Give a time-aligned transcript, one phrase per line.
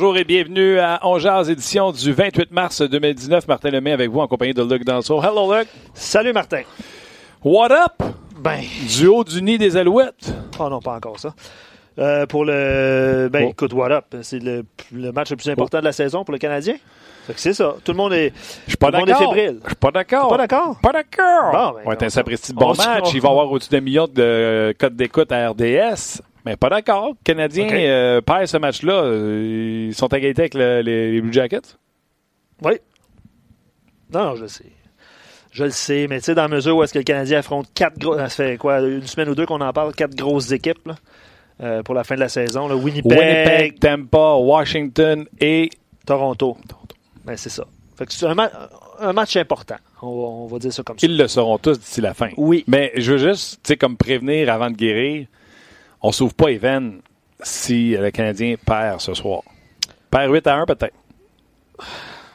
[0.00, 3.48] Bonjour et bienvenue à Ongears, édition du 28 mars 2019.
[3.48, 5.20] Martin Lemay avec vous en compagnie de Luc Danso.
[5.20, 5.66] Hello, Luc.
[5.92, 6.62] Salut, Martin.
[7.42, 8.00] What up?
[8.38, 8.60] Ben.
[8.96, 10.32] Du haut du nid des Alouettes.
[10.60, 11.34] Oh non, pas encore ça.
[11.98, 13.28] Euh, pour le.
[13.32, 13.50] Ben, Oh.
[13.50, 14.04] écoute, what up?
[14.22, 16.76] C'est le, le match le plus important de la saison pour le Canadien.
[17.34, 17.74] C'est ça.
[17.84, 18.32] Tout le monde est.
[18.66, 19.34] Je suis pas d'accord.
[19.34, 20.28] Je suis pas d'accord.
[20.28, 20.78] Pas d'accord?
[20.80, 21.50] Pas d'accord.
[21.52, 23.10] Bon, ben, on va être un sapristi de bon match.
[23.14, 26.22] Il va y avoir au-dessus d'un million de euh, codes d'écoute à RDS.
[26.48, 27.08] Mais pas d'accord.
[27.10, 27.72] Le Canadien OK.
[27.74, 29.02] euh, ce match-là.
[29.02, 31.76] Euh, Ils sont à égalité avec le- les, les Blue Jackets?
[32.62, 32.72] Oui.
[34.14, 34.64] Non, je le sais.
[35.52, 37.66] Je le sais, mais tu sais, dans la mesure où est-ce que le Canadien affronte
[37.74, 38.16] quatre gros.
[38.16, 40.94] Ça fait quoi, une semaine ou deux qu'on en parle, quatre grosses équipes là,
[41.62, 42.66] euh, pour la fin de la saison.
[42.66, 42.76] là.
[42.76, 45.68] Winnipeg, Winnipeg, Tampa, Washington et
[46.06, 46.56] Toronto.
[47.26, 47.66] Ben, c'est ça.
[47.96, 48.50] Fait que c'est un, ma-
[49.00, 49.76] un match important.
[50.00, 51.06] On va, on va dire ça comme ça.
[51.06, 52.30] ils le seront tous d'ici la fin.
[52.38, 52.64] Oui.
[52.68, 55.26] Mais je veux juste, tu sais, comme prévenir avant de guérir,
[56.02, 57.00] on s'ouvre pas les veines
[57.42, 59.42] si le Canadien perd ce soir.
[60.10, 60.94] Perd 8 à 1 peut-être.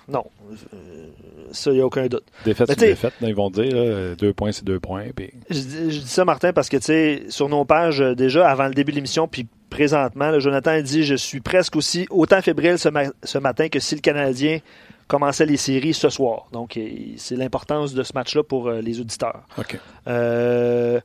[0.08, 0.26] Non.
[0.74, 1.08] Euh,
[1.52, 2.24] ça, il n'y a aucun doute.
[2.46, 5.06] Défaite t'sais- défaite, là, ils vont dire, là, deux points c'est deux points.
[5.16, 5.32] Puis...
[5.50, 8.50] Je, dis je dis ça, Martin, parce que, tu sais, sur nos pages, euh, déjà,
[8.50, 12.42] avant le début de l'émission, puis présentement, là, Jonathan dit Je suis presque aussi autant
[12.42, 14.60] fébrile ce, ma- ce matin que si le Canadien
[15.08, 16.48] commençait les séries ce soir.
[16.52, 16.80] Donc,
[17.18, 19.42] c'est l'importance de ce match-là pour euh, les auditeurs.
[19.58, 19.78] OK.
[20.08, 21.00] Euh,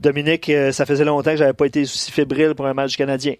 [0.00, 2.96] Dominique, euh, ça faisait longtemps que j'avais pas été aussi fébrile pour un match du
[2.96, 3.34] Canadien.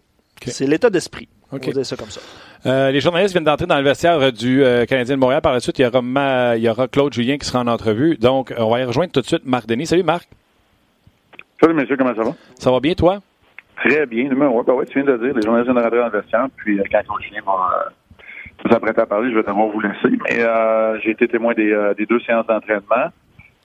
[0.46, 1.28] C'est l'état d'esprit.
[1.52, 2.20] On va dire ça comme ça.
[2.66, 5.40] Euh, les journalistes viennent d'entrer dans le vestiaire euh, du euh, Canadien de Montréal.
[5.40, 7.66] Par la suite, il y, aura Ma- il y aura Claude Julien qui sera en
[7.68, 8.16] entrevue.
[8.16, 9.86] Donc, on va y rejoindre tout de suite Marc Denis.
[9.86, 10.28] Salut Marc.
[11.60, 12.34] Salut, messieurs, comment ça va?
[12.58, 13.20] Ça va bien, toi?
[13.76, 14.24] Très bien.
[14.24, 16.20] Numéro ben ouais, tu viens de le dire, les journalistes viennent de rentrer dans le
[16.20, 17.52] vestiaire, puis euh, quand on chien va
[18.66, 20.16] euh, s'apprêter à parler, je vais devoir vous laisser.
[20.28, 23.12] Mais euh, j'ai été témoin des, euh, des deux séances d'entraînement.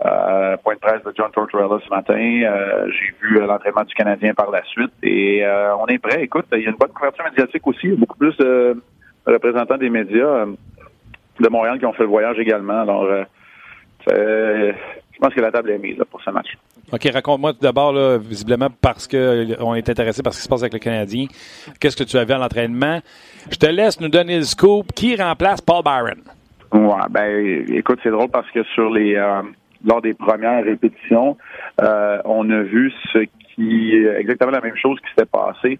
[0.03, 2.15] Euh, point de presse de John Tortorella ce matin.
[2.15, 4.91] Euh, j'ai vu euh, l'entraînement du Canadien par la suite.
[5.03, 6.23] Et euh, on est prêt.
[6.23, 7.79] Écoute, il y a une bonne couverture médiatique aussi.
[7.83, 8.81] Il y a beaucoup plus de
[9.27, 10.45] représentants des médias
[11.39, 12.81] de Montréal qui ont fait le voyage également.
[12.81, 13.07] Alors,
[14.07, 14.73] je
[15.19, 16.57] pense que la table est mise là, pour ce match.
[16.91, 20.73] OK, raconte-moi tout d'abord, visiblement, parce qu'on est intéressé par ce qui se passe avec
[20.73, 21.27] le Canadien.
[21.79, 22.99] Qu'est-ce que tu as vu à l'entraînement?
[23.51, 24.91] Je te laisse nous donner le scoop.
[24.93, 26.23] Qui remplace Paul Byron?
[26.73, 29.15] Ouais, ben écoute, c'est drôle parce que sur les
[29.85, 31.37] lors des premières répétitions,
[31.81, 33.19] euh, on a vu ce
[33.55, 35.79] qui exactement la même chose qui s'était passé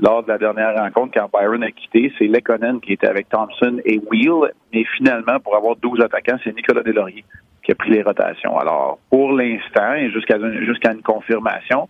[0.00, 2.12] lors de la dernière rencontre quand Byron a quitté.
[2.18, 6.54] C'est Lekonen qui était avec Thompson et Wheel, mais finalement, pour avoir 12 attaquants, c'est
[6.54, 7.24] Nicolas Deslauriers
[7.62, 8.58] qui a pris les rotations.
[8.58, 11.88] Alors, pour l'instant, et jusqu'à jusqu'à une confirmation,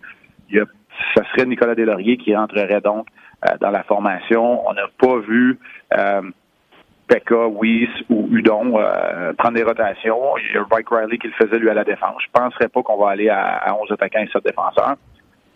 [0.49, 0.65] il y a,
[1.15, 3.07] ça serait Nicolas Deslauriers qui rentrerait donc
[3.45, 4.67] euh, dans la formation.
[4.67, 5.57] On n'a pas vu
[5.97, 6.21] euh,
[7.13, 10.35] Pekka, Weiss ou Udon euh, prendre des rotations.
[10.37, 12.15] Il y a Mike Riley qui le faisait lui à la défense.
[12.25, 14.95] Je penserais pas qu'on va aller à, à 11 attaquants et 7 défenseurs.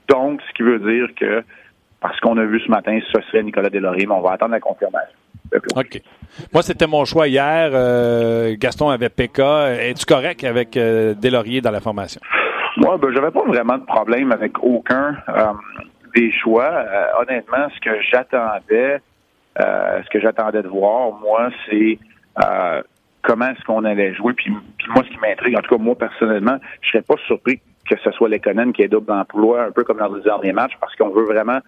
[0.08, 1.44] Donc, ce qui veut dire que
[2.00, 4.60] parce qu'on a vu ce matin, ce serait Nicolas Deslauriers, mais on va attendre la
[4.60, 5.18] confirmation.
[5.76, 6.02] OK.
[6.54, 7.72] Moi, c'était mon choix hier.
[7.74, 9.40] Euh, Gaston avait PK.
[9.80, 12.22] Es-tu correct avec euh, dans la formation?
[12.78, 15.54] Moi, ben, j'avais pas vraiment de problème avec aucun euh,
[16.16, 16.86] des choix.
[17.20, 19.00] Honnêtement, ce que j'attendais,
[19.60, 21.98] euh, ce que j'attendais de voir, moi, c'est
[22.44, 22.82] euh,
[23.24, 24.34] comment est-ce qu'on allait jouer.
[24.34, 27.60] Puis, moi, ce qui m'intrigue, en tout cas moi personnellement, je serais pas surpris
[27.90, 30.78] que ce soit Lekonen qui est double d'emploi, un peu comme dans les derniers matchs,
[30.80, 31.60] parce qu'on veut vraiment.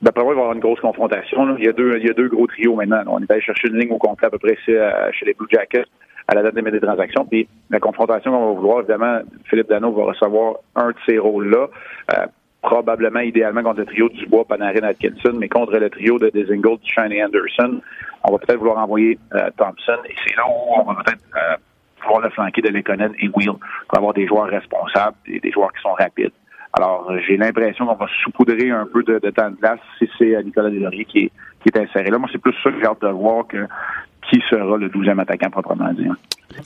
[0.00, 1.46] D'après moi, il va y avoir une grosse confrontation.
[1.46, 1.54] là.
[1.58, 3.02] Il, y a deux, il y a deux gros trios maintenant.
[3.06, 5.46] On est allé chercher une ligne au complet à peu près euh, chez les Blue
[5.50, 5.86] Jackets
[6.26, 7.24] à la date des des transactions.
[7.24, 11.68] Puis la confrontation qu'on va vouloir, évidemment, Philippe Dano va recevoir un de ces rôles-là.
[12.14, 12.26] Euh,
[12.72, 16.80] probablement, idéalement, contre le trio du Dubois, Panarin, Atkinson, mais contre le trio de Desingold,
[16.80, 17.80] Duchesne et Anderson,
[18.24, 19.98] on va peut-être vouloir envoyer euh, Thompson.
[20.08, 21.56] Et c'est là où on va peut-être euh,
[22.02, 23.52] vouloir le flanquer de Lekonen et Wheel
[23.88, 26.32] pour avoir des joueurs responsables et des joueurs qui sont rapides.
[26.72, 30.34] Alors, euh, j'ai l'impression qu'on va saupoudrer un peu de, temps de glace si c'est
[30.34, 32.16] euh, Nicolas Deslauriers qui est, qui est inséré là.
[32.16, 33.66] Moi, c'est plus ça que j'ai hâte de voir que
[34.30, 36.08] qui sera le 12e attaquant proprement dit.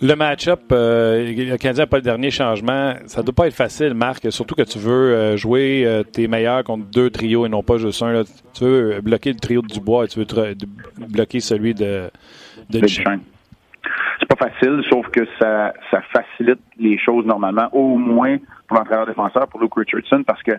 [0.03, 2.94] Le match-up, euh, le Canadien n'a pas le dernier changement.
[3.06, 6.29] Ça ne doit pas être facile, Marc, surtout que tu veux euh, jouer euh, tes
[6.29, 8.12] meilleurs contre deux trios et non pas juste un.
[8.12, 8.23] là.
[8.55, 10.27] Tu veux euh, bloquer le trio de Dubois et tu veux
[11.09, 12.11] bloquer celui de,
[12.71, 12.87] de.
[12.87, 19.06] C'est pas facile, sauf que ça, ça facilite les choses normalement, au moins pour l'entraîneur
[19.06, 20.53] défenseur, pour Luke Richardson, parce que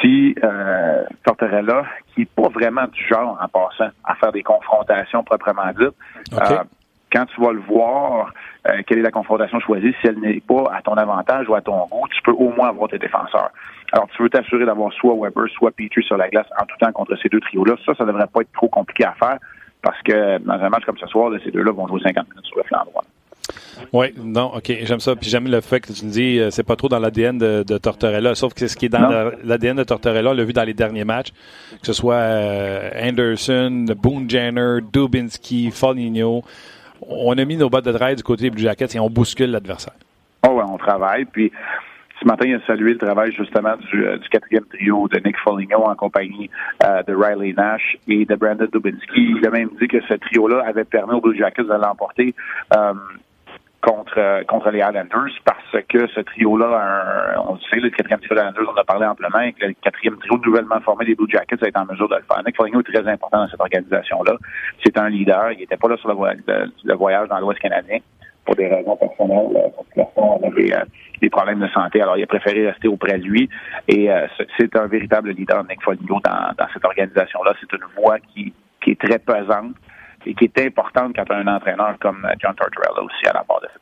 [0.00, 1.84] si euh, Tortorella,
[2.14, 5.94] qui n'est pas vraiment du genre en passant à faire des confrontations proprement dites,
[6.34, 6.64] euh,
[7.12, 8.32] quand tu vas le voir,
[8.66, 11.60] euh, quelle est la confrontation choisie, si elle n'est pas à ton avantage ou à
[11.60, 13.50] ton goût, tu peux au moins avoir tes défenseurs.
[13.92, 16.92] Alors, tu veux t'assurer d'avoir soit Weber, soit Petrie sur la glace en tout temps
[16.92, 17.76] contre ces deux trios-là.
[17.86, 19.38] Ça, ça devrait pas être trop compliqué à faire
[19.80, 22.44] parce que dans un match comme ce soir, là, ces deux-là vont jouer 50 minutes
[22.44, 23.04] sur le flanc droit.
[23.92, 25.16] Oui, non, OK, j'aime ça.
[25.16, 27.78] Puis j'aime le fait que tu me dis, c'est pas trop dans l'ADN de, de,
[27.78, 30.64] Tortorella, sauf que c'est ce qui est dans l'ADN de Tortorella, on l'a vu dans
[30.64, 31.30] les derniers matchs,
[31.80, 32.20] que ce soit
[33.00, 36.42] Anderson, Boone Jenner, Dubinsky, Foligno.
[37.02, 39.50] On a mis nos bottes de travail du côté des Blue Jackets et on bouscule
[39.50, 39.94] l'adversaire.
[40.46, 41.24] Oh ouais, on travaille.
[41.24, 41.52] Puis
[42.20, 45.36] ce matin, il a salué le travail justement du, euh, du quatrième trio de Nick
[45.38, 46.50] Foligno en compagnie
[46.84, 49.36] euh, de Riley Nash et de Brandon Dubinsky.
[49.38, 52.34] Il a même dit que ce trio-là avait permis aux Blue Jackets de l'emporter.
[52.76, 52.94] Euh,
[53.80, 58.40] contre contre les Islanders parce que ce trio-là, on le sait, le quatrième trio des
[58.40, 61.62] Islanders, on a parlé amplement, et que le quatrième trio nouvellement formé des Blue Jackets
[61.62, 62.42] a été en mesure de le faire.
[62.44, 64.36] Nick Foligno est très important dans cette organisation-là.
[64.84, 65.52] C'est un leader.
[65.52, 67.98] Il n'était pas là sur le voyage dans l'Ouest canadien
[68.48, 70.84] pour des raisons personnelles, qu'il avait euh,
[71.20, 72.00] des problèmes de santé.
[72.00, 73.48] Alors, il a préféré rester auprès de lui.
[73.86, 74.26] Et euh,
[74.58, 77.52] c'est un véritable leader, Nick Foligno, dans, dans cette organisation-là.
[77.60, 79.74] C'est une voix qui, qui est très pesante
[80.26, 83.44] et qui est importante quand tu as un entraîneur comme John Tortorella aussi à la
[83.44, 83.80] part de ça.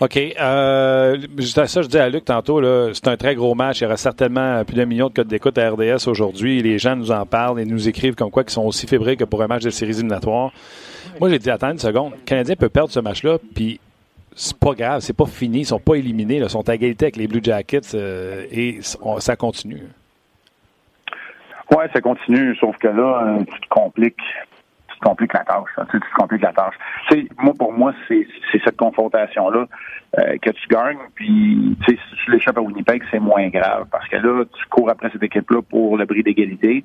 [0.00, 0.16] OK.
[0.16, 2.62] Euh, juste ça, je dis à Luc tantôt,
[2.94, 3.80] c'est un très gros match.
[3.80, 6.62] Il y aura certainement plus d'un million de codes d'écoute à RDS aujourd'hui.
[6.62, 9.24] Les gens nous en parlent et nous écrivent comme quoi qu'ils sont aussi fébriles que
[9.24, 10.52] pour un match de séries éliminatoires.
[11.20, 12.12] Moi, j'ai dit, attends une seconde.
[12.12, 13.78] Le Canadien peut perdre ce match-là, puis
[14.34, 15.60] c'est pas grave, c'est pas fini.
[15.60, 16.36] Ils sont pas éliminés.
[16.36, 19.82] Ils sont à égalité avec les Blue Jackets euh, et ça continue.
[21.76, 24.16] Oui, ça continue, sauf que là, euh, tu te compliques
[25.00, 25.70] te compliques la tâche.
[25.90, 26.74] Tu, te compliques la tâche.
[27.38, 28.26] moi, pour moi, c'est
[28.64, 29.66] cette confrontation-là
[30.18, 30.98] euh, que tu gagnes.
[31.14, 35.10] Puis, si tu l'échappes à Winnipeg, c'est moins grave parce que là, tu cours après
[35.10, 36.84] cette équipe-là pour le bris d'égalité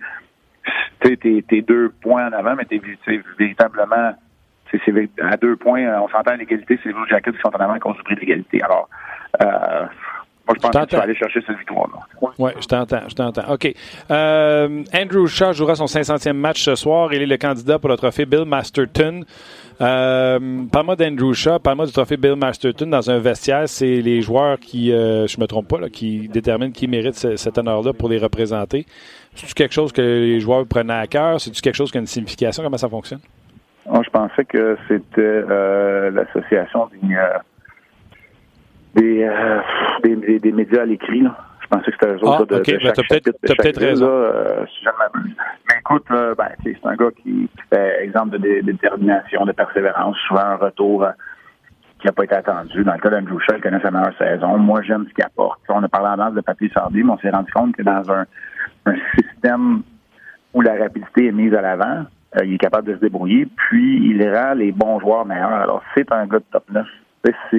[1.02, 2.82] tu t'es deux points en avant, mais t'es
[3.38, 4.14] véritablement
[5.22, 7.74] à deux points, on s'entend à l'égalité, c'est les Blue Jackets qui sont en avant
[7.74, 8.62] à cause du prix d'égalité.
[8.62, 8.90] Alors,
[9.42, 9.86] euh,
[10.48, 12.30] moi, je pense tu vas aller chercher cette victoire-là.
[12.38, 13.52] Oui, je t'entends, je t'entends.
[13.52, 13.74] OK.
[14.12, 17.12] Euh, Andrew Shaw jouera son 500e match ce soir.
[17.14, 19.24] Il est le candidat pour le trophée Bill Masterton.
[19.82, 20.40] Euh,
[20.72, 23.68] parle-moi d'Andrew Shaw, parle-moi du trophée Bill Masterton dans un vestiaire.
[23.68, 27.58] C'est les joueurs qui, euh, je me trompe pas, là, qui déterminent qui mérite cet
[27.58, 28.86] honneur-là pour les représenter.
[29.34, 31.42] C'est-tu quelque chose que les joueurs prenaient à cœur?
[31.42, 32.64] C'est-tu quelque chose qui a une signification?
[32.64, 33.20] Comment ça fonctionne?
[33.88, 37.16] Moi, je pensais que c'était euh, l'association des,
[38.98, 39.60] euh, euh,
[40.04, 41.24] des, des, des, médias à l'écrit.
[41.62, 43.80] Je pensais que c'était eux autres ah, de, de, ben, chaque chapitre, de chaque peut-être
[43.80, 44.22] raison.
[44.22, 44.90] Là, si je
[45.68, 50.56] Mais écoute, ben, c'est un gars qui, fait exemple de, détermination, de persévérance, souvent un
[50.58, 51.08] retour
[52.00, 52.84] qui n'a pas été attendu.
[52.84, 54.58] Dans le cas d'Andrew Shaw, il connaît sa meilleure saison.
[54.58, 55.60] Moi, j'aime ce qu'il apporte.
[55.70, 58.12] On a parlé en base de papier sardi, mais on s'est rendu compte que dans
[58.12, 58.26] un
[58.86, 59.84] un système
[60.54, 62.06] où la rapidité est mise à l'avant.
[62.38, 65.54] Euh, il est capable de se débrouiller, puis il rend les bons joueurs meilleurs.
[65.54, 66.86] Alors, c'est un gars de top 9.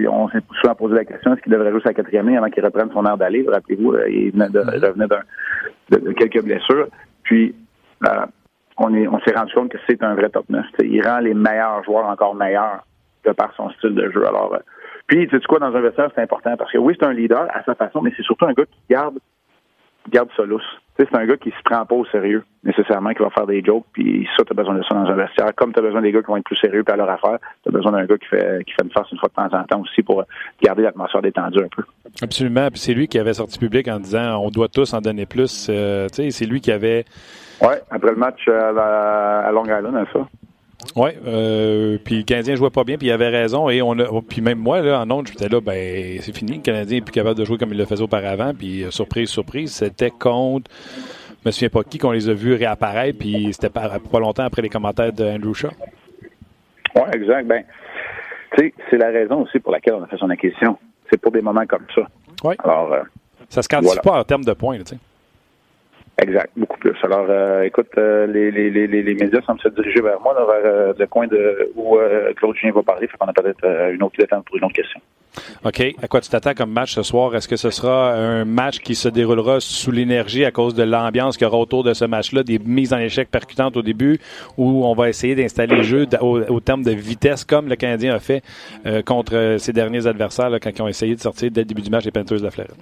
[0.08, 2.64] On s'est souvent posé la question est-ce qu'il devrait jouer sa quatrième année avant qu'il
[2.64, 5.06] reprenne son air d'aller Rappelez-vous, euh, il venait de, revenait
[5.90, 6.88] de, quelques blessures.
[7.22, 7.54] Puis,
[8.06, 8.26] euh,
[8.78, 10.64] on est on s'est rendu compte que c'est un vrai top 9.
[10.80, 12.86] il rend les meilleurs joueurs encore meilleurs
[13.24, 14.26] de par son style de jeu.
[14.26, 14.56] Alors,
[15.06, 17.46] puis, tu sais quoi, dans un vestiaire, c'est important parce que oui, c'est un leader
[17.54, 19.18] à sa façon, mais c'est surtout un gars qui garde
[20.10, 20.62] garde ça lousse.
[20.98, 23.84] C'est un gars qui se prend pas au sérieux, nécessairement, qui va faire des jokes,
[23.92, 25.54] puis ça, tu as besoin de ça dans un vestiaire.
[25.54, 27.38] Comme tu as besoin des gars qui vont être plus sérieux puis à leur affaire,
[27.62, 29.58] tu as besoin d'un gars qui fait, qui fait une farce une fois de temps
[29.58, 30.24] en temps aussi pour
[30.62, 31.84] garder l'atmosphère détendue un peu.
[32.22, 32.68] Absolument.
[32.70, 35.68] Puis c'est lui qui avait sorti public en disant on doit tous en donner plus.
[35.68, 37.04] Euh, c'est lui qui avait.
[37.60, 40.26] Oui, après le match à, à Long Island, ça.
[40.94, 43.68] Oui, euh, puis le Canadien jouait pas bien, puis il avait raison.
[43.68, 46.56] Et on a, puis même moi, là, en ondes, j'étais là, ben c'est fini.
[46.56, 48.52] Le Canadien n'est plus capable de jouer comme il le faisait auparavant.
[48.54, 50.70] Puis euh, surprise, surprise, c'était contre.
[51.42, 54.44] Je me souviens pas qui qu'on les a vus réapparaître, puis c'était pas, pas longtemps
[54.44, 55.70] après les commentaires d'Andrew Shaw.
[56.94, 57.46] Oui, exact.
[57.46, 57.64] Ben,
[58.90, 60.78] c'est la raison aussi pour laquelle on a fait son acquisition.
[61.10, 62.02] C'est pour des moments comme ça.
[62.42, 62.54] Oui.
[62.64, 63.02] Alors, euh,
[63.48, 64.98] ça se quantifie pas en termes de points, tu sais.
[66.18, 66.96] Exact, beaucoup plus.
[67.02, 70.46] Alors, euh, écoute, euh, les, les, les, les, médias semblent se diriger vers moi, vers
[70.64, 71.98] euh, le coin de où
[72.36, 73.06] Claude Julien va parler.
[73.06, 74.98] Fait qu'on a peut-être une autre pour une autre question.
[75.62, 75.82] OK.
[76.02, 77.36] À quoi tu t'attends comme match ce soir?
[77.36, 81.36] Est-ce que ce sera un match qui se déroulera sous l'énergie à cause de l'ambiance
[81.36, 84.18] qu'il y aura autour de ce match-là, des mises en échec percutantes au début,
[84.56, 88.20] où on va essayer d'installer le jeu au, terme de vitesse, comme le Canadien a
[88.20, 88.42] fait
[89.04, 92.06] contre ses derniers adversaires quand ils ont essayé de sortir dès le début du match
[92.06, 92.72] les Panthers de la Floride?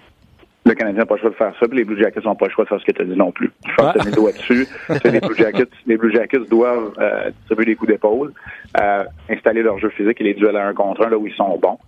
[0.66, 2.47] Le Canadien n'a pas le choix de faire ça, puis les Blue Jackets n'ont pas
[2.47, 3.50] le choix de faire ce que tu as dit non plus.
[3.66, 4.66] Je pense que tu doigts dessus.
[5.04, 8.33] les, Blue Jackets, les Blue Jackets doivent euh, distribuer des coups d'épaule,
[8.80, 11.35] euh, installer leur jeu physique et les duels à un contre un là où ils
[11.35, 11.78] sont bons.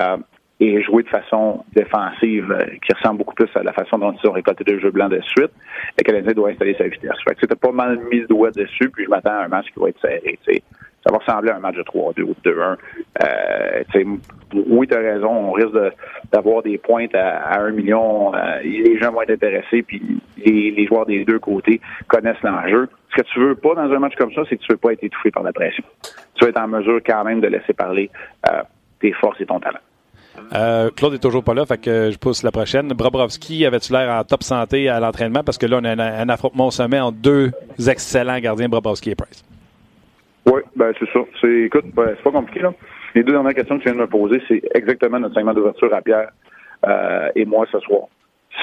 [0.00, 0.16] Euh,
[0.60, 4.28] et jouer de façon défensive euh, qui ressemble beaucoup plus à la façon dont ils
[4.28, 5.50] ont récolté deux jeux blancs de suite.
[5.98, 7.16] Le Canadien doit installer sa vitesse.
[7.26, 9.66] Fait que c'était pas mal mis le doigt dessus, puis je m'attends à un match
[9.72, 10.38] qui va être serré.
[11.04, 12.76] Ça va ressembler à un match de 3-2 ou de 2-1.
[13.22, 13.82] Euh,
[14.54, 15.76] oui, tu as raison, on risque
[16.32, 18.34] d'avoir des pointes à, 1 million.
[18.34, 20.00] Euh, les gens vont être intéressés, puis
[20.38, 22.88] les, joueurs des deux côtés connaissent l'enjeu.
[23.10, 24.92] Ce que tu veux pas dans un match comme ça, c'est que tu veux pas
[24.92, 25.84] être étouffé par la pression.
[26.34, 28.10] Tu veux être en mesure quand même de laisser parler
[28.50, 28.62] euh,
[29.00, 29.80] tes forces et ton talent.
[30.96, 32.88] Claude est toujours pas là, fait que je pousse la prochaine.
[32.88, 35.44] Brobrovski, avait-tu l'air en top santé à l'entraînement?
[35.44, 37.52] Parce que là, on a un, affrontement au sommet entre deux
[37.86, 39.44] excellents gardiens, Brobrovski et Price.
[40.46, 41.20] Oui, ben c'est ça.
[41.40, 42.72] C'est, écoute, ben, c'est pas compliqué, là.
[43.14, 45.92] Les deux dernières questions que tu viens de me poser, c'est exactement notre segment d'ouverture
[45.94, 46.30] à Pierre
[46.86, 48.08] euh, et moi ce soir.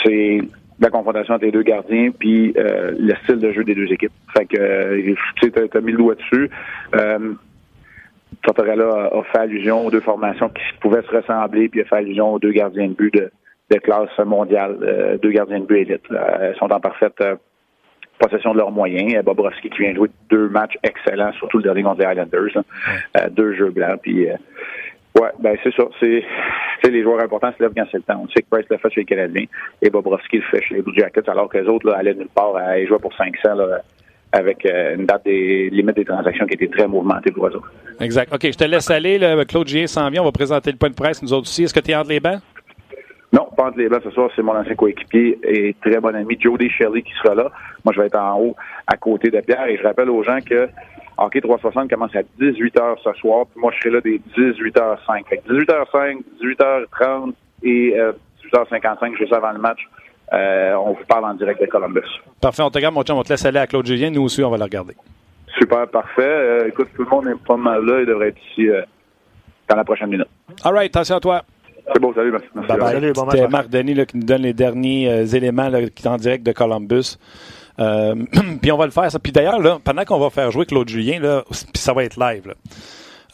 [0.04, 0.40] C'est
[0.80, 4.12] la confrontation entre les deux gardiens, puis euh, le style de jeu des deux équipes.
[4.36, 6.50] Fait que, euh, tu sais, t'as mis le doigt dessus.
[6.96, 7.34] Euh,
[8.44, 12.34] Tortorella a, fait allusion aux deux formations qui pouvaient se ressembler, puis a fait allusion
[12.34, 13.32] aux deux gardiens de but de,
[13.70, 16.04] de classe mondiale, euh, deux gardiens de but élite.
[16.12, 17.36] Euh, sont en parfaite euh,
[18.22, 19.24] possession de leurs moyens.
[19.24, 22.64] Bobrovski qui vient jouer deux matchs excellents, surtout le dernier contre les Islanders.
[23.32, 24.28] deux jeux blancs, puis
[25.20, 25.84] Ouais, ben c'est ça.
[26.00, 26.24] C'est
[26.90, 28.22] les joueurs importants se lèvent quand c'est le temps.
[28.24, 29.46] On sait que Price le fait chez les Canadiens
[29.82, 32.30] et Bobrovski le fait chez les Blue Jackets, alors que les autres là, allaient nulle
[32.34, 32.56] part.
[32.78, 33.82] Ils jouaient pour 500 là,
[34.32, 37.72] avec euh, une date des limites des transactions qui était très mouvementée pour eux autres.
[38.00, 38.34] Exact.
[38.34, 39.18] OK, je te laisse aller.
[39.20, 39.44] Là.
[39.46, 40.22] Claude Gien s'en vient.
[40.22, 41.64] On va présenter le point de presse, nous autres aussi.
[41.64, 42.40] Est-ce que tu es entre les bancs?
[43.34, 44.30] Non, pas entre les ce soir.
[44.36, 47.50] C'est mon ancien coéquipier et très bon ami Jody Shelley qui sera là.
[47.86, 48.56] Moi, je vais être en haut
[48.88, 50.68] à côté de Pierre et je rappelle aux gens que
[51.18, 53.46] Hockey 360 commence à 18h ce soir.
[53.46, 55.24] Puis moi, je serai là des 18h05.
[55.48, 57.34] 18h05, 18h30
[57.64, 57.96] et
[58.54, 59.80] 18h55 juste avant le match.
[60.34, 62.08] Euh, on vous parle en direct de Columbus.
[62.40, 64.10] Parfait, on te regarde, mon chum, on te laisse aller à Claude Julien.
[64.10, 64.96] Nous aussi, on va le regarder.
[65.60, 66.22] Super, parfait.
[66.22, 68.00] Euh, écoute, tout le monde est pas mal là.
[68.00, 68.82] Il devrait être ici euh,
[69.68, 70.28] dans la prochaine minute.
[70.64, 71.42] All right, attention à toi.
[71.94, 72.48] C'est bon, salut, merci.
[72.56, 72.94] Bye bye.
[72.94, 76.08] Salut, bon C'était Marc Denis là, qui nous donne les derniers éléments là, qui est
[76.08, 77.18] en direct de Columbus.
[78.62, 79.12] puis on va le faire.
[79.12, 79.18] Ça.
[79.18, 82.48] Puis d'ailleurs, pendant qu'on va faire jouer Claude Julien, là, puis ça va être live.
[82.48, 82.54] Là.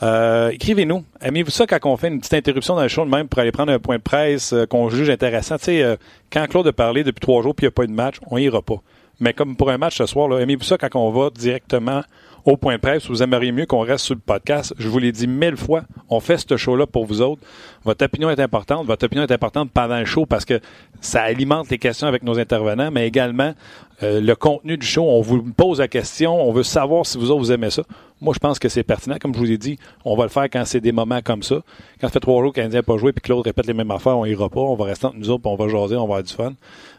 [0.04, 1.04] Euh, écrivez-nous.
[1.22, 3.52] Aimez-vous ça quand on fait une petite interruption dans le show de même pour aller
[3.52, 5.58] prendre un point de presse euh, qu'on juge intéressant?
[5.58, 5.96] Tu sais, euh,
[6.32, 8.18] quand Claude a parlé depuis trois jours puis il n'y a pas eu de match,
[8.30, 8.78] on ira pas.
[9.20, 12.04] Mais comme pour un match ce soir, aimez-vous ça quand on va directement
[12.48, 14.74] au point de presse, vous aimeriez mieux qu'on reste sur le podcast.
[14.80, 17.42] Je vous l'ai dit mille fois, on fait ce show-là pour vous autres.
[17.84, 18.88] Votre opinion est importante.
[18.88, 20.62] Votre opinion est importante pendant le show parce que
[21.02, 23.54] ça alimente les questions avec nos intervenants, mais également
[24.02, 25.04] euh, le contenu du show.
[25.04, 27.84] On vous pose la question, on veut savoir si vous autres vous aimez ça.
[28.22, 29.18] Moi, je pense que c'est pertinent.
[29.20, 31.58] Comme je vous ai dit, on va le faire quand c'est des moments comme ça.
[32.00, 34.18] Quand ça fait trois jours qu'un n'a pas joué puis Claude répète les mêmes affaires,
[34.18, 34.62] on ira pas.
[34.62, 36.54] On va rester entre nous autres, puis on va jaser, on va avoir du fun.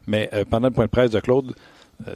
[0.06, 1.54] Mais euh, pendant le point de presse de Claude,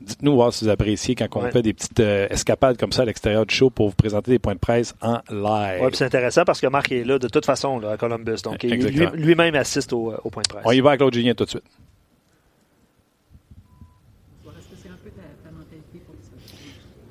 [0.01, 3.05] dites-nous voir si vous appréciez quand on fait des petites euh, escapades comme ça à
[3.05, 5.81] l'extérieur du show pour vous présenter des points de presse en live.
[5.83, 8.43] Oui, c'est intéressant parce que Marc est là de toute façon là, à Columbus.
[8.45, 10.63] Donc, lui-même assiste au, point de presse.
[10.65, 11.65] On y va avec Claude Julien tout de suite.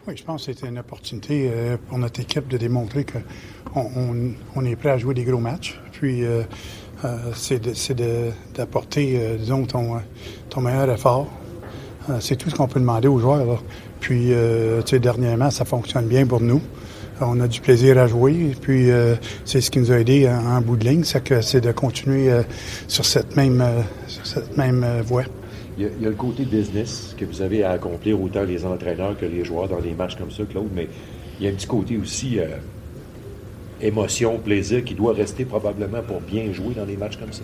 [0.07, 4.65] Oui, je pense que c'était une opportunité euh, pour notre équipe de démontrer qu'on on,
[4.65, 5.79] est prêt à jouer des gros matchs.
[5.91, 6.23] Puis,
[7.35, 7.61] c'est
[8.55, 10.01] d'apporter, disons, ton,
[10.49, 11.50] ton meilleur effort euh,
[12.19, 13.63] c'est tout ce qu'on peut demander aux joueurs.
[13.99, 16.61] Puis, euh, dernièrement, ça fonctionne bien pour nous.
[17.19, 18.55] On a du plaisir à jouer.
[18.59, 19.15] Puis, euh,
[19.45, 22.31] c'est ce qui nous a aidé en, bout de ligne, c'est que c'est de continuer
[22.87, 23.63] sur cette même,
[24.07, 25.23] cette même voie.
[25.77, 28.43] Il y, a, il y, a, le côté business que vous avez à accomplir, autant
[28.43, 30.87] les entraîneurs que les joueurs dans des matchs comme ça, Claude, mais
[31.39, 32.39] il y a un petit côté aussi
[33.81, 37.43] émotion, plaisir qui doit rester probablement pour bien jouer dans des matchs comme ça.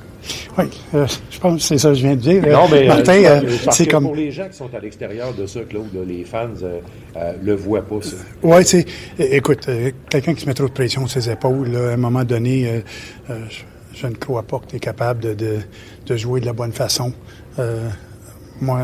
[0.58, 2.48] Oui, euh, je pense que c'est ça que je viens de dire.
[2.48, 3.42] Non, mais Martin, euh,
[3.72, 4.06] c'est comme...
[4.06, 7.86] pour les gens qui sont à l'extérieur de ça, Claude, les fans euh, le voient
[7.86, 8.16] pas, ça.
[8.44, 8.86] Oui, c'est...
[9.20, 9.68] Écoute,
[10.10, 12.84] quelqu'un qui se met trop de pression sur ses épaules, à un moment donné,
[13.94, 15.58] je, ne crois pas que tu es capable de, de,
[16.06, 17.14] de, jouer de la bonne façon.
[18.62, 18.80] Moi,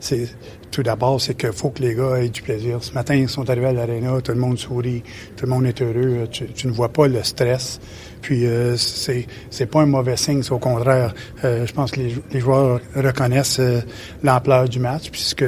[0.00, 0.28] c'est
[0.70, 2.82] tout d'abord, c'est qu'il faut que les gars aient du plaisir.
[2.82, 5.02] Ce matin, ils sont arrivés à l'aréna, tout le monde sourit,
[5.36, 6.28] tout le monde est heureux.
[6.30, 7.80] Tu, ne vois pas le stress.
[8.20, 11.14] Puis euh, c'est c'est pas un mauvais signe, c'est au contraire.
[11.44, 13.80] Euh, je pense que les, les joueurs reconnaissent euh,
[14.22, 15.44] l'ampleur du match, puisque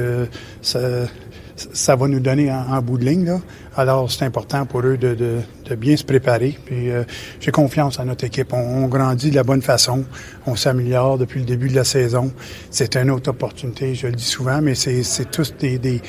[0.61, 0.79] ça,
[1.73, 3.25] ça va nous donner en, bout de ligne.
[3.25, 3.39] Là.
[3.75, 5.41] Alors, c'est important pour eux de,
[5.75, 6.57] bien se préparer.
[6.65, 7.03] Puis, euh,
[7.39, 8.51] j'ai confiance en notre équipe.
[8.53, 10.03] On, grandit de la bonne façon.
[10.45, 12.31] On s'améliore depuis le début de la saison.
[12.69, 16.01] C'est une autre opportunité, je le dis souvent, mais c'est tous des,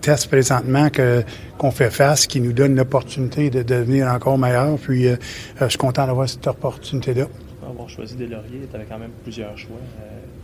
[0.00, 1.22] tests présentement que
[1.56, 4.78] qu'on fait face qui nous donnent l'opportunité de devenir encore meilleur.
[4.78, 7.26] Puis, euh, euh, je suis content d'avoir cette opportunité-là.
[7.68, 9.76] Avoir choisi des lauriers, tu avais quand même plusieurs choix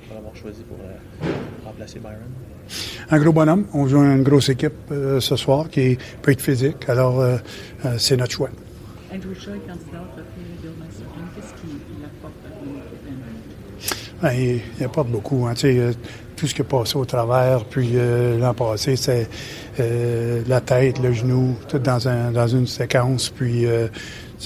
[0.09, 0.79] pour avoir choisi pour
[1.65, 2.19] remplacer Byron.
[3.11, 3.67] Un gros bonhomme.
[3.75, 6.89] On joue une grosse équipe euh, ce soir qui peut être physique.
[6.89, 7.37] Alors, euh,
[7.85, 8.51] euh, c'est notre choix.
[9.13, 10.05] Andrew Shaw, candidat
[11.37, 12.35] qu'est-ce qu'il apporte
[14.23, 14.63] à l'équipe?
[14.79, 15.47] il, apporte beaucoup.
[15.47, 15.55] Hein,
[16.37, 17.93] tout ce qui est passé au travers, puis
[18.41, 19.29] l'an passé, c'est
[19.79, 23.31] la tête, le genou, tout dans, un, dans une séquence.
[23.31, 23.67] Puis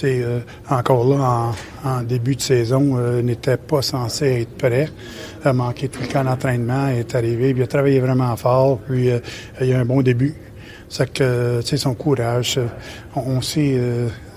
[0.05, 1.52] euh, encore là,
[1.85, 4.88] en, début de saison, euh, n'était pas censé être prêt.
[5.45, 9.19] A manqué tout le camp d'entraînement, est arrivé, il a travaillé vraiment fort, puis euh,
[9.61, 10.35] il a un bon début.
[10.88, 12.59] C'est que, son courage,
[13.14, 13.78] on, sait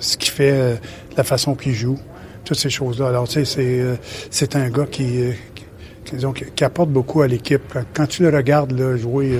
[0.01, 0.81] ce qu'il fait,
[1.15, 1.97] la façon qu'il joue.
[2.43, 3.07] toutes ces choses-là.
[3.07, 3.81] Alors, tu sais, c'est,
[4.29, 5.31] c'est un gars qui,
[6.11, 7.77] disons, qui, apporte beaucoup à l'équipe.
[7.93, 9.37] Quand, tu le regardes là, jouer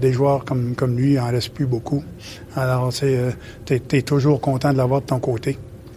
[0.00, 2.02] des joueurs comme, comme lui, il en reste plus beaucoup.
[2.54, 3.34] Alors, tu es,
[3.68, 5.50] es, toujours content de l'avoir de ton côté.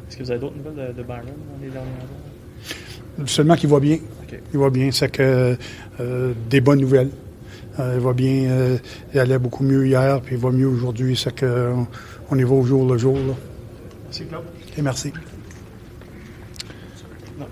[0.08, 3.28] Est-ce que vous avez d'autres nouvelles de, Byron dans les dernières heures?
[3.28, 3.98] Seulement qu'il va bien.
[4.54, 4.92] Il va bien.
[4.92, 5.58] C'est que
[6.50, 7.10] des bonnes nouvelles.
[7.80, 8.50] Euh, il va bien.
[8.50, 8.78] Euh,
[9.14, 11.16] il allait beaucoup mieux hier, puis il va mieux aujourd'hui.
[11.16, 11.88] C'est qu'on
[12.30, 13.18] on y va au jour le jour.
[14.06, 14.44] Merci, Claude.
[14.78, 15.14] Et merci.
[17.38, 17.46] Non,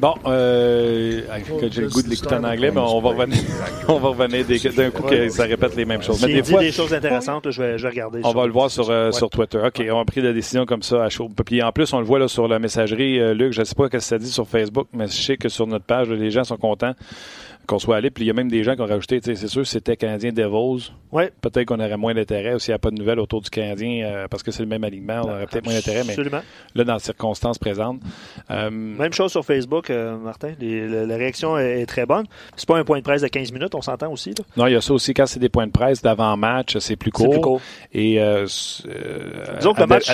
[0.00, 1.20] Bon, euh,
[1.70, 3.38] j'ai le goût de l'écouter en anglais, mais on va revenir,
[3.88, 6.24] on va revenir d'un coup que ça répète les mêmes choses.
[6.24, 8.20] Mais des fois, des choses intéressantes, je, vais, je vais regarder.
[8.24, 9.58] On va le voir sur, euh, sur Twitter.
[9.58, 11.28] OK, on a pris la décision comme ça à chaud.
[11.44, 13.20] Puis en plus, on le voit là, sur la messagerie.
[13.20, 15.36] Euh, Luc, je ne sais pas ce que ça dit sur Facebook, mais je sais
[15.36, 16.94] que sur notre page, les gens sont contents
[17.70, 18.10] qu'on soit allé.
[18.10, 20.90] Puis il y a même des gens qui ont rajouté, c'est sûr, c'était Canadien Devils.
[21.12, 21.30] Ouais.
[21.40, 24.28] Peut-être qu'on aurait moins d'intérêt s'il n'y a pas de nouvelles autour du Canadien euh,
[24.28, 25.22] parce que c'est le même alignement.
[25.24, 26.16] On aurait peut-être moins d'intérêt, mais
[26.74, 28.00] là, dans les circonstances présentes.
[28.50, 30.52] Euh, même chose sur Facebook, euh, Martin.
[30.60, 32.26] la, réaction est, très bonne.
[32.56, 34.30] C'est pas un point de presse de 15 minutes, on s'entend aussi.
[34.30, 34.44] Là.
[34.56, 35.14] Non, il y a ça aussi.
[35.14, 37.30] Quand c'est des points de presse d'avant-match, c'est plus court.
[37.30, 37.60] Plus court.
[37.92, 38.20] Et
[39.58, 40.10] Disons que le match...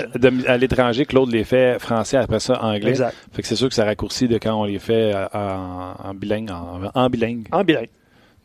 [0.47, 2.91] à, l'étranger, Claude les fait français, après ça anglais.
[2.91, 3.15] Exact.
[3.33, 6.51] Fait que c'est sûr que ça raccourcit de quand on les fait en, en bilingue.
[6.95, 7.46] en bilingue.
[7.53, 7.89] En bilingue.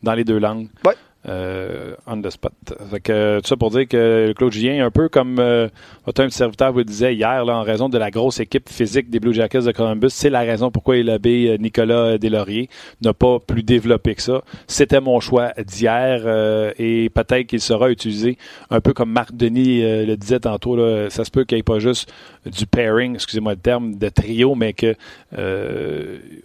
[0.02, 0.68] Dans les deux langues.
[0.84, 0.92] Oui.
[1.28, 2.52] Euh, on the spot.
[2.90, 5.68] Fait que, tout ça pour dire que Claude Julien, un peu comme euh,
[6.04, 9.32] votre serviteur vous disait hier, là, en raison de la grosse équipe physique des Blue
[9.32, 12.68] Jackets de Columbus, c'est la raison pourquoi il a euh, Nicolas Deslauriers
[13.02, 14.42] n'a pas plus développé que ça.
[14.66, 18.36] C'était mon choix d'hier euh, et peut-être qu'il sera utilisé
[18.70, 20.74] un peu comme Marc Denis le disait tantôt.
[20.74, 22.12] Là, ça se peut qu'il n'y ait pas juste
[22.46, 24.96] du pairing, excusez-moi le terme, de trio, mais que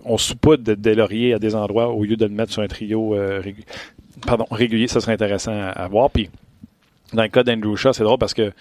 [0.06, 3.16] on soupoute de Deslauriers à des endroits au lieu de le mettre sur un trio
[3.42, 3.66] régulier
[4.26, 6.10] pardon, régulier, ça serait intéressant à, voir.
[6.10, 6.30] Puis,
[7.14, 8.52] dans le cas d'Andrew Shaw, c'est drôle parce que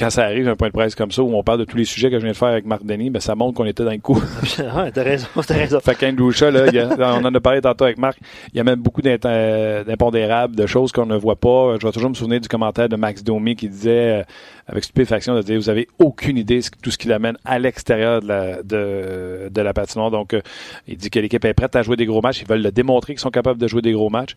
[0.00, 1.84] quand ça arrive, un point de presse comme ça, où on parle de tous les
[1.84, 3.90] sujets que je viens de faire avec Marc Denis, ben, ça montre qu'on était dans
[3.90, 4.20] le coup.
[4.74, 5.78] ah, t'as raison, t'as raison.
[5.80, 8.18] Fait qu'Andrew Shaw, là, on en a parlé tantôt avec Marc,
[8.54, 11.76] il y a même beaucoup d'impondérables, de choses qu'on ne voit pas.
[11.78, 14.22] Je vais toujours me souvenir du commentaire de Max Domi qui disait, euh,
[14.66, 18.22] avec stupéfaction, de dire, vous avez aucune idée de tout ce qui l'amène à l'extérieur
[18.22, 20.10] de la, de, de la patinoire.
[20.10, 20.40] Donc, euh,
[20.88, 22.40] il dit que l'équipe est prête à jouer des gros matchs.
[22.40, 24.34] Ils veulent le démontrer qu'ils sont capables de jouer des gros matchs.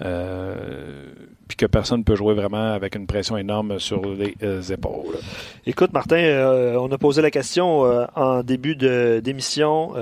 [0.00, 1.04] Euh,
[1.52, 5.18] puis que personne ne peut jouer vraiment avec une pression énorme sur les euh, épaules.
[5.66, 7.82] Écoute, Martin, euh, on a posé la question
[8.16, 9.92] en début d'émission.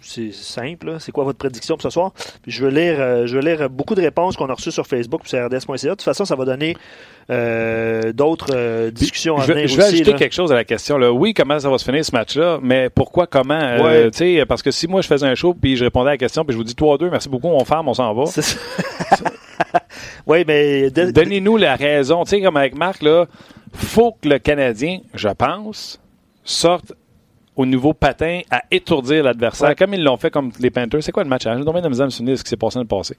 [0.00, 0.96] c'est simple.
[0.98, 2.12] C'est quoi votre prédiction pour ce soir?
[2.42, 5.22] Puis je veux lire, je veux lire beaucoup de réponses qu'on a reçues sur Facebook
[5.24, 5.76] sur RDS.ca.
[5.76, 6.76] De toute façon, ça va donner
[8.12, 10.98] d'autres discussions à je, venir je vais ajouter quelque chose à la question.
[10.98, 11.12] Là.
[11.12, 13.78] Oui, comment ça va se finir ce match-là, mais pourquoi, comment?
[14.48, 16.54] Parce que si moi je faisais un show puis je répondais à la question puis
[16.54, 18.24] je vous dis 3-2, merci beaucoup, on ferme, on s'en va.
[20.28, 20.90] Oui, mais.
[20.90, 22.24] Donnez-nous la raison.
[22.24, 23.26] Tu sais, comme avec Marc, là,
[23.72, 26.00] faut que le Canadien, je pense,
[26.44, 26.92] sorte
[27.56, 31.02] au niveau patin à étourdir l'adversaire, comme ils l'ont fait comme les Panthers.
[31.02, 31.42] C'est quoi le match?
[31.42, 33.16] J'ai de misère à me souvenir de ce qui s'est passé dans le passé.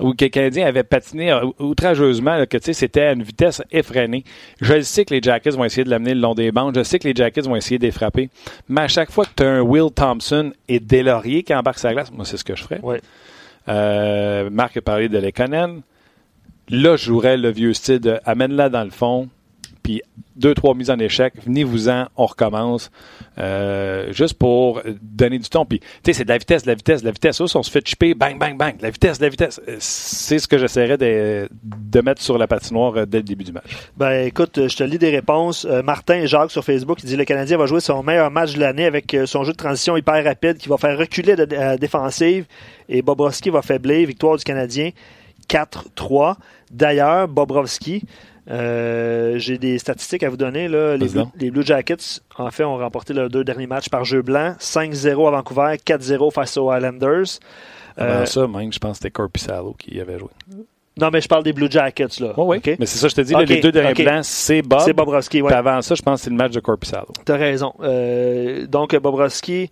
[0.00, 4.24] Où le Canadien avait patiné euh, outrageusement, que c'était à une vitesse effrénée.
[4.60, 6.76] Je sais que les Jackets vont essayer de l'amener le long des bandes.
[6.76, 8.30] Je sais que les Jackets vont essayer de les frapper.
[8.68, 11.92] Mais à chaque fois que tu as un Will Thompson et Delaurier qui embarque sa
[11.92, 12.80] glace, moi, c'est ce que je ferais.
[12.82, 13.00] Ouais.
[13.68, 15.82] Euh, Marc a parlé de Lekonen.
[16.70, 19.28] Là, je jouerais le vieux style de amène-la dans le fond,
[19.82, 20.02] puis
[20.36, 22.90] deux, trois mises en échec, venez-vous-en, on recommence.
[23.38, 25.64] Euh, juste pour donner du temps.
[25.64, 27.40] Puis, tu sais, c'est de la vitesse, de la vitesse, de la vitesse.
[27.40, 29.60] on se fait chipper, bang, bang, bang, de la vitesse, la vitesse.
[29.66, 33.44] Euh, c'est ce que j'essaierais de, de, mettre sur la patinoire euh, dès le début
[33.44, 33.64] du match.
[33.96, 35.66] Ben, écoute, je te lis des réponses.
[35.84, 38.60] Martin et Jacques sur Facebook, il dit le Canadien va jouer son meilleur match de
[38.60, 42.44] l'année avec son jeu de transition hyper rapide qui va faire reculer la défensive
[42.88, 44.06] et Bobrovski va faiblir.
[44.06, 44.90] Victoire du Canadien
[45.48, 46.36] 4-3.
[46.70, 48.04] D'ailleurs, Bobrovski,
[48.50, 50.68] euh, j'ai des statistiques à vous donner.
[50.68, 50.96] Là.
[50.96, 54.54] Les, Blue, Jackets, en fait, ont remporté leurs deux derniers matchs par jeu blanc.
[54.58, 57.38] 5-0 à Vancouver, 4-0 face aux Islanders.
[57.98, 60.30] Euh, ça, même, je pense que c'était Corpusalo qui avait joué.
[61.00, 62.32] Non, mais je parle des Blue Jackets, là.
[62.36, 64.80] oui, Mais c'est ça, je te dis, les deux derniers blancs, c'est Bob.
[64.84, 65.52] C'est Bobrovski, oui.
[65.52, 67.08] avant ça, je pense que c'est le match de Corpusalo.
[67.24, 67.74] Tu as raison.
[67.82, 69.70] Euh, donc, Bobrovski,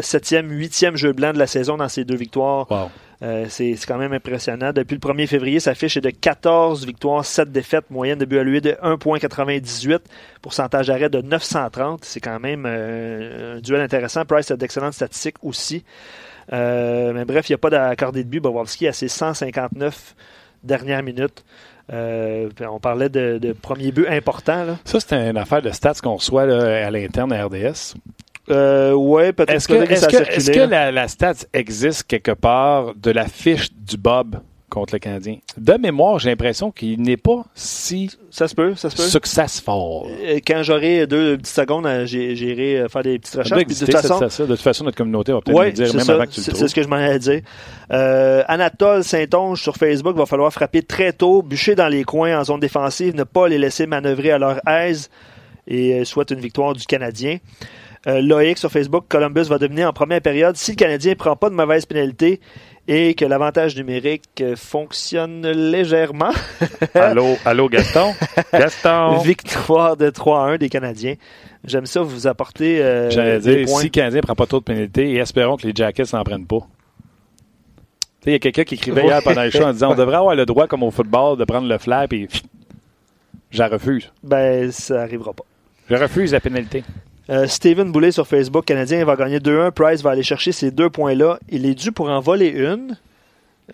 [0.00, 2.70] septième, huitième jeu blanc de la saison dans ces deux victoires.
[2.70, 2.90] Wow.
[3.22, 4.72] Euh, c'est quand même impressionnant.
[4.72, 8.38] Depuis le 1er février, sa fiche est de 14 victoires, 7 défaites, moyenne de but
[8.38, 9.98] à lui de 1,98,
[10.40, 12.04] pourcentage d'arrêt de 930.
[12.04, 14.24] C'est quand même euh, un duel intéressant.
[14.24, 15.84] Price a d'excellentes statistiques aussi.
[16.52, 18.40] Euh, mais bref, il n'y a pas d'accordé de but.
[18.40, 20.14] Bobrovski a ses 159
[20.62, 21.44] dernières minutes.
[21.90, 24.78] on parlait de, premier but important.
[24.84, 27.94] Ça, c'est une affaire de stats qu'on reçoit à l'interne à RDS.
[28.50, 33.26] Euh, ouais, peut-être est-ce que, est-ce que, la, la, stat existe quelque part de la
[33.26, 35.36] fiche du Bob contre le Canadien?
[35.56, 39.02] De mémoire, j'ai l'impression qu'il n'est pas si Ça se peut, ça se peut.
[39.02, 40.08] successful.
[40.24, 43.66] Euh, Quand j'aurai deux petites secondes, euh, j'irai euh, faire des petites recherches.
[43.66, 44.42] de toute façon, ça, ça.
[44.44, 46.14] De toute façon, notre communauté va peut-être nous dire, même ça.
[46.14, 46.60] avant que tu le C'est trouves.
[46.62, 47.40] c'est ce que je m'en allais dire.
[47.92, 52.44] Euh, Anatole Saint-Onge sur Facebook, va falloir frapper très tôt, bûcher dans les coins en
[52.44, 55.10] zone défensive, ne pas les laisser manœuvrer à leur aise
[55.66, 57.38] et souhaite une victoire du Canadien.
[58.08, 61.36] Euh, Loïc sur Facebook, Columbus va dominer en première période si le Canadien ne prend
[61.36, 62.40] pas de mauvaise pénalité
[62.86, 66.30] et que l'avantage numérique euh, fonctionne légèrement.
[66.94, 68.14] Allô, allô, Gaston?
[68.52, 69.18] Gaston!
[69.18, 71.16] Victoire de 3-1 des Canadiens.
[71.64, 73.80] J'aime ça, vous apportez euh, J'allais dire, points.
[73.80, 76.24] si le Canadien ne prend pas trop de pénalité, et espérons que les Jackets n'en
[76.24, 76.66] prennent pas.
[78.24, 80.34] Il y a quelqu'un qui écrivait hier pendant le show en disant on devrait avoir
[80.34, 82.28] le droit, comme au football, de prendre le flag et
[83.50, 84.10] je refuse.
[84.22, 85.44] Ben, ça arrivera pas.
[85.90, 86.84] Je refuse la pénalité.
[87.30, 89.70] Euh, Steven Boulet sur Facebook, Canadien va gagner 2-1.
[89.72, 91.38] Price va aller chercher ces deux points-là.
[91.50, 92.96] Il est dû pour en voler une.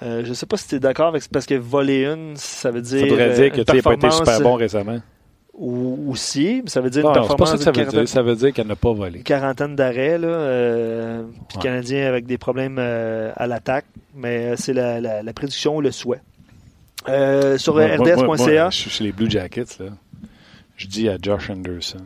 [0.02, 2.72] Euh, je ne sais pas si tu es d'accord avec parce que voler une, ça
[2.72, 3.00] veut dire.
[3.00, 4.98] Ça voudrait euh, dire que une tu n'as pas été performance, super bon récemment.
[5.56, 7.90] Ou, aussi, mais ça veut dire Non, une c'est pas performance ça que ça veut
[8.00, 8.08] dire.
[8.08, 9.20] Ça veut dire qu'elle n'a pas volé.
[9.20, 10.18] quarantaine d'arrêts.
[10.18, 11.62] Là, euh, puis Ouais.
[11.62, 13.84] Canadien avec des problèmes euh, à l'attaque.
[14.16, 16.20] Mais euh, c'est la, la- la prédiction ou le souhait.
[17.08, 19.78] Euh, sur RDS.ca, Je suis chez les Blue Jackets.
[19.78, 19.86] Là.
[20.76, 21.98] Je dis à Josh Anderson.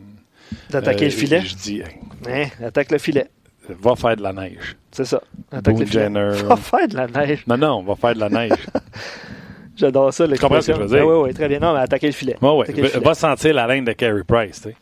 [0.69, 1.41] D'attaquer euh, le filet?
[1.41, 1.85] Je dis, hey,
[2.27, 3.27] Hein, attaque le filet.
[3.69, 4.75] va faire de la neige.
[4.91, 5.21] C'est ça.
[5.51, 6.03] Attaque Boone le filet.
[6.03, 6.29] Jenner.
[6.47, 7.43] Va faire de la neige.
[7.47, 8.51] Non, non, on va faire de la neige.
[9.77, 10.25] J'adore ça.
[10.39, 11.07] comprends ce que je veux dire?
[11.07, 11.59] Oui, oui, très bien.
[11.59, 12.35] Non, mais attaquer le filet.
[12.41, 12.63] Ouais, ouais.
[12.63, 13.05] Attaquer le Va, filet.
[13.05, 14.61] va sentir la laine de Carey Price.
[14.61, 14.75] tu sais.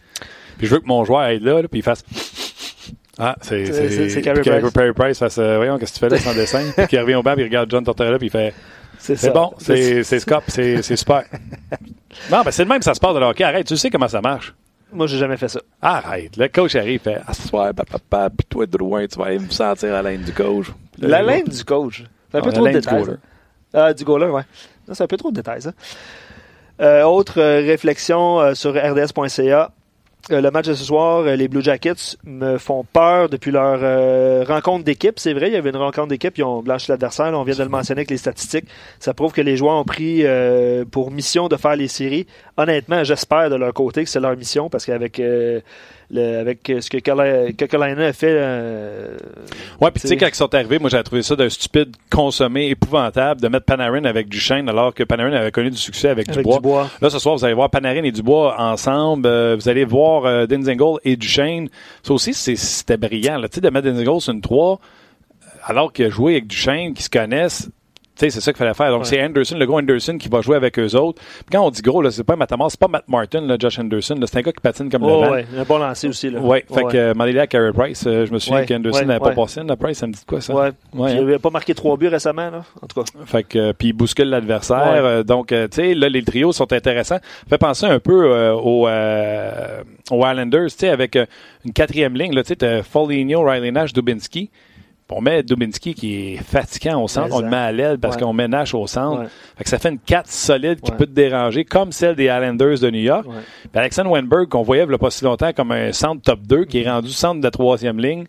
[0.58, 2.04] Puis je veux que mon joueur aille là, là puis il fasse.
[3.20, 3.64] Ah, c'est.
[4.24, 4.72] Carey Price.
[4.74, 5.38] Carey Price fasse.
[5.38, 6.64] euh, voyons, qu'est-ce que tu fais là sans dessin?
[6.76, 8.54] Puis qu'il revient au banc, puis il regarde John Tortorella, puis il fait.
[8.98, 9.30] C'est ça.
[9.32, 11.24] bon, c'est Scott, c'est super.
[12.32, 13.44] non, ben c'est le même, ça se passe de hockey.
[13.44, 14.54] Arrête, tu sais comment ça marche.
[14.94, 15.60] Moi, j'ai jamais fait ça.
[15.82, 16.38] Arrête.
[16.38, 19.50] Le coach arrive, fait Ah, ce soir, papa, puis toi, Drouin, tu vas aller me
[19.50, 20.68] sentir la laine du coach.
[21.00, 22.04] Là, La laine du coach.
[22.32, 23.04] C'est un Ah, peu trop de du détails.
[23.04, 23.18] goaler.
[23.74, 24.44] Ah, du goaler, ouais.
[24.92, 25.72] C'est un peu trop de détails, ça.
[26.80, 29.72] Euh, autre euh, réflexion euh, sur rds.ca.
[30.32, 33.80] Euh, le match de ce soir, euh, les Blue Jackets me font peur depuis leur
[33.82, 35.20] euh, rencontre d'équipe.
[35.20, 37.28] C'est vrai, il y avait une rencontre d'équipe, ils ont blanchi l'adversaire.
[37.34, 38.66] On vient de le mentionner avec les statistiques.
[39.00, 42.28] Ça prouve que les joueurs ont pris euh, pour mission de faire les séries.
[42.60, 45.60] Honnêtement, j'espère de leur côté que c'est leur mission parce qu'avec euh,
[46.10, 49.16] le- avec euh, ce que Carolina que Carolina a fait, euh,
[49.80, 52.70] Ouais, puis tu sais, quand ils sont arrivés, moi, j'avais trouvé ça d'un stupide consommé
[52.70, 56.40] épouvantable de mettre Panarin avec Duchesne alors que Panarin avait connu du succès avec, avec
[56.46, 56.56] Dubois.
[56.58, 56.90] Dubois.
[57.00, 59.28] Là, ce soir, vous allez voir Panarin et Dubois ensemble.
[59.28, 61.70] Euh, vous allez voir euh, Denzingle et Duchesne.
[62.02, 63.40] Ça aussi, c'est- c'était brillant.
[63.44, 64.80] Tu sais, de mettre Denzingle sur une 3,
[65.64, 67.70] alors qu'il a joué avec Duchesne, qui se connaissent.
[68.18, 68.90] C'est ça qu'il fallait faire.
[68.90, 69.06] Donc, Ouais.
[69.06, 71.22] c'est Anderson, le gros Anderson, qui va jouer avec eux autres.
[71.22, 73.78] Puis quand on dit gros, là, c'est pas Matamar, c'est pas Matt Martin, là, Josh
[73.80, 74.16] Anderson.
[74.26, 75.32] C'est un gars qui patine comme le Oh, vent.
[75.32, 76.30] ouais, un bon lancer aussi.
[76.30, 76.40] Là.
[76.40, 76.92] Ouais, fait Ouais.
[76.92, 78.04] que euh, demandez-le à Carey Price.
[78.08, 80.54] Euh, je me souviens qu'Anderson n'avait pas passé la Price, ça me dit quoi ça?
[80.54, 80.72] Ouais.
[80.72, 81.10] Puis hein.
[81.12, 82.64] Il n'avait pas marqué trois buts récemment, là.
[82.82, 83.08] En tout cas.
[83.26, 84.84] Fait que euh, puis il bouscule l'adversaire.
[85.06, 87.20] Euh, donc euh, tu sais là les trios sont intéressants.
[87.50, 91.16] Fait penser un peu aux, aux Islanders, tu sais avec
[91.66, 94.50] une quatrième ligne là, tu sais Foligno, Riley Nash, Dubinsky.
[95.10, 98.24] On met Dubinsky qui est fatigant au centre, on le met à l'aile parce Ouais.
[98.24, 99.22] qu'on met Nash au centre.
[99.22, 99.28] Ouais.
[99.58, 100.98] Fait que ça fait une 4 solide qui Ouais.
[100.98, 103.26] peut te déranger, comme celle des Islanders de New York.
[103.26, 106.42] Puis Alexandre Wenberg, qu'on voyait il y a pas si longtemps comme un centre top
[106.42, 108.26] 2, qui est rendu centre de troisième ligne,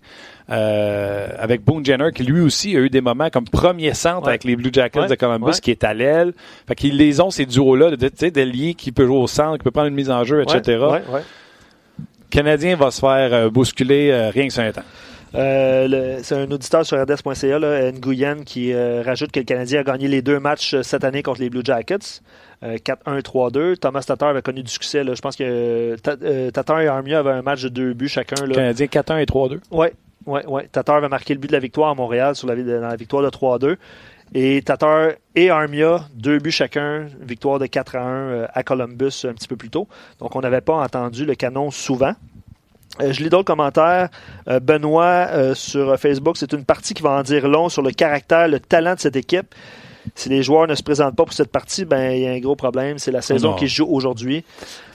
[0.50, 4.28] euh, avec Boone Jenner, qui lui aussi a eu des moments comme premier centre Ouais.
[4.28, 5.08] avec les Blue Jackets Ouais.
[5.08, 5.60] de Columbus, Ouais.
[5.60, 6.32] qui est à l'aile.
[6.68, 9.72] Fait qu'ils les ont, ces duos-là, de- d'ailier qui peut jouer au centre, qui peut
[9.72, 10.78] prendre une mise en jeu, etc.
[10.78, 11.22] Le
[12.30, 14.82] Canadien va se faire euh, bousculer euh, rien que sur un temps.
[15.34, 20.08] Euh, c'est un auditeur sur RDS.ca, Nguyen, qui euh, rajoute que le Canadien a gagné
[20.08, 22.22] les deux matchs euh, cette année contre les Blue Jackets.
[22.62, 23.76] Euh, 4-1, 3-2.
[23.76, 25.04] Thomas Tatar avait connu du succès.
[25.04, 25.14] là.
[25.14, 26.16] Je pense que Ta-
[26.50, 28.44] Tatar et Armia avaient un match de deux buts chacun.
[28.44, 28.54] Le.
[28.54, 29.60] Canadien 4-1 et 3-2.
[29.70, 29.92] Ouais,
[30.26, 30.68] ouais, ouais.
[30.72, 33.22] Tatar avait marqué le but de la victoire à Montréal sur la, dans la victoire
[33.22, 33.76] de 3-2.
[34.34, 39.24] Et Tatar et Armia, deux buts chacun, victoire de 4 à 1 euh, à Columbus
[39.24, 39.86] un petit peu plus tôt.
[40.18, 42.12] Donc on n'avait pas entendu le canon souvent.
[43.00, 44.08] Euh, je lis d'autres commentaires.
[44.48, 47.90] Euh, Benoît euh, sur Facebook, c'est une partie qui va en dire long sur le
[47.90, 49.54] caractère, le talent de cette équipe.
[50.18, 52.40] Si les joueurs ne se présentent pas pour cette partie, ben il y a un
[52.40, 52.98] gros problème.
[52.98, 53.54] C'est la saison Non.
[53.56, 54.44] qui se joue aujourd'hui.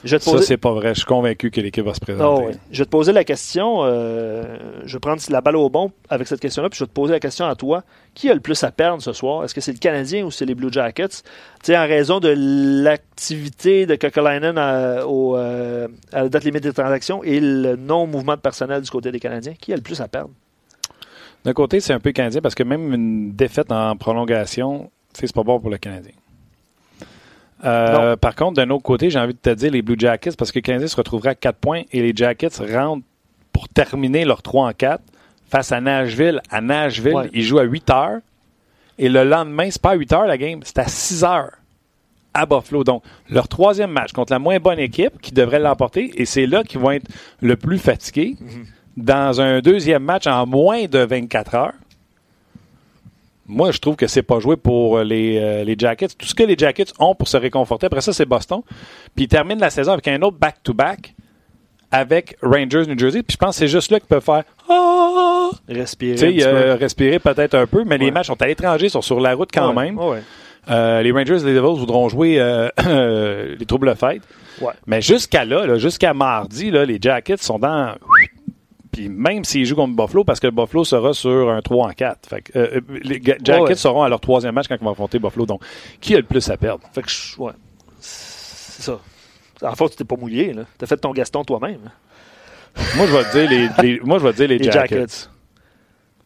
[0.04, 0.90] Je vais te Ça, c'est pas vrai.
[0.90, 2.44] Je suis convaincu que l'équipe va se présenter.
[2.46, 2.52] ouais.
[2.70, 3.78] Je vais te poser la question.
[3.84, 6.92] euh, je vais prendre la balle au bon avec cette question-là, puis je vais te
[6.92, 7.84] poser la question à toi.
[8.12, 9.44] Qui a le plus à perdre ce soir?
[9.44, 11.22] Est-ce que c'est le Canadien ou c'est les Blue Jackets?
[11.70, 12.28] En raison de
[12.98, 18.34] l'activité de Kokolainen à, au, euh, à la date limite des transactions et le non-mouvement
[18.36, 20.30] de personnel du côté des Canadiens, qui a le plus à perdre?
[21.46, 25.42] D'un côté, c'est un peu canadien parce que même une défaite en prolongation, c'est pas
[25.42, 26.12] bon pour le Canadien.
[27.64, 30.52] Euh, par contre, d'un autre côté, j'ai envie de te dire les Blue Jackets parce
[30.52, 33.04] que le Canadien se retrouvera à 4 points et les Jackets rentrent
[33.52, 35.02] pour terminer leur 3 en 4
[35.48, 36.40] face à Nashville.
[36.50, 37.30] À Nashville, Ouais.
[37.32, 38.18] ils jouent à 8 heures.
[38.98, 41.52] Et le lendemain, c'est pas à 8 heures la game, c'est à 6 heures
[42.34, 42.84] à Buffalo.
[42.84, 46.64] Donc, leur troisième match contre la moins bonne équipe qui devrait l'emporter, et c'est là
[46.64, 47.06] qu'ils vont être
[47.40, 48.36] le plus fatigués.
[48.96, 51.72] Dans un deuxième match en moins de 24 heures,
[53.46, 56.08] moi, je trouve que c'est pas joué pour les, euh, les Jackets.
[56.18, 58.60] Tout ce que les Jackets ont pour se réconforter, après ça, c'est Boston.
[59.14, 61.14] Puis ils terminent la saison avec un autre back-to-back
[61.90, 63.22] avec Rangers New Jersey.
[63.22, 65.50] Puis je pense que c'est juste là qu'ils peuvent faire ah!
[65.68, 66.42] Respirer.
[66.44, 69.50] Euh, respirer peut-être un peu, mais les matchs sont à l'étranger, sont sur la route
[69.52, 69.98] quand Ouais, même.
[69.98, 70.22] ouais.
[70.70, 72.68] Euh, les Rangers et les Devils voudront jouer euh,
[73.58, 74.22] les troubles fêtes.
[74.86, 77.94] Mais jusqu'à là, là, jusqu'à mardi, là, les Jackets sont dans.
[78.94, 82.28] Puis même s'ils jouent contre Buffalo, parce que Buffalo sera sur un 3 en 4.
[82.28, 83.74] Fait que, euh, les Ga- Jackets ouais.
[83.74, 85.46] seront à leur troisième match quand ils vont affronter Buffalo.
[85.46, 85.62] Donc,
[86.00, 86.84] qui a le plus à perdre?
[86.92, 87.52] Fait que je- ouais.
[88.00, 88.98] C'est ça.
[89.62, 90.62] En fait, tu t'es pas mouillé, là.
[90.78, 91.80] T'as fait ton Gaston toi-même.
[92.96, 94.96] Moi, je vais te dire les, les- moi, je vais te dire les, Les Jackets.
[94.96, 95.28] Jackets.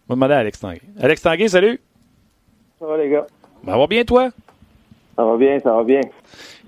[0.08, 0.80] On va demander à Alex Tanguay.
[1.00, 1.80] Alex Tanguay, salut.
[2.78, 3.26] Ça va, les gars?
[3.64, 4.30] Ben, va bien, toi?
[5.16, 6.00] Ça va bien, ça va bien.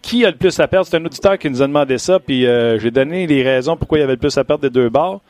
[0.03, 0.87] Qui a le plus à perdre?
[0.87, 3.99] C'est un auditeur qui nous a demandé ça, puis euh, j'ai donné les raisons pourquoi
[3.99, 5.21] il y avait le plus à perdre des deux bords.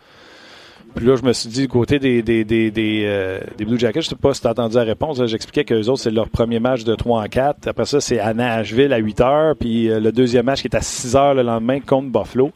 [0.94, 3.78] Puis là, je me suis dit, du côté des, des, des, des, euh, des Blue
[3.78, 5.24] Jackets, je sais pas si tu as entendu la réponse.
[5.24, 7.68] J'expliquais qu'eux autres, c'est leur premier match de 3 en 4.
[7.68, 9.56] Après ça, c'est à Nashville à 8 heures.
[9.56, 12.50] Puis euh, le deuxième match qui est à 6 heures le lendemain contre Buffalo.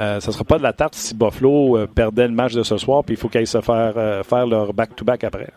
[0.00, 3.04] Euh, ça sera pas de la tarte si Buffalo perdait le match de ce soir.
[3.04, 5.48] Puis il faut qu'ils se faire, faire leur back-to-back après.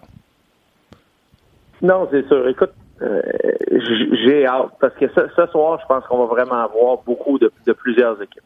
[1.82, 2.48] Non, c'est sûr.
[2.48, 2.72] Écoute,
[3.02, 7.52] j'ai hâte parce que ce, ce soir, je pense qu'on va vraiment avoir beaucoup de,
[7.66, 8.44] de plusieurs équipes.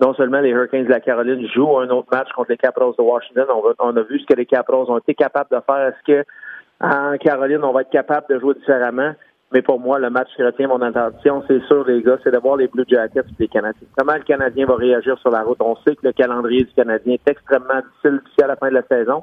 [0.00, 3.02] Non seulement les Hurricanes de la Caroline jouent un autre match contre les Capitals de
[3.02, 3.46] Washington,
[3.78, 5.88] on, a vu ce que les Capitals ont été capables de faire.
[5.88, 6.28] Est-ce que
[6.80, 9.12] en Caroline, on va être capable de jouer différemment?
[9.52, 12.38] Mais pour moi, le match qui retient mon attention, c'est sûr, les gars, c'est de
[12.38, 13.88] voir les Blue Jackets et les Canadiens.
[13.96, 15.58] Comment le Canadien va réagir sur la route?
[15.60, 18.74] On sait que le calendrier du Canadien est extrêmement difficile d'ici à la fin de
[18.74, 19.22] la saison.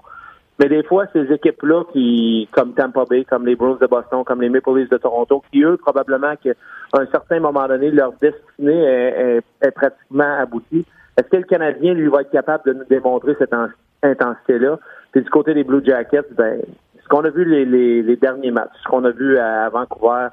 [0.59, 4.41] Mais des fois, ces équipes-là, qui, comme Tampa Bay, comme les Bruins de Boston, comme
[4.41, 6.51] les Maple Leafs de Toronto, qui eux, probablement qu'à
[6.93, 10.85] un certain moment donné, leur destinée est, pratiquement aboutie.
[11.17, 13.71] Est-ce que le Canadien, lui, va être capable de nous démontrer cette in-
[14.03, 14.79] intensité-là?
[15.11, 16.61] Puis du côté des Blue Jackets, ben,
[17.01, 20.27] ce qu'on a vu les, derniers matchs, ce qu'on a vu à Vancouver,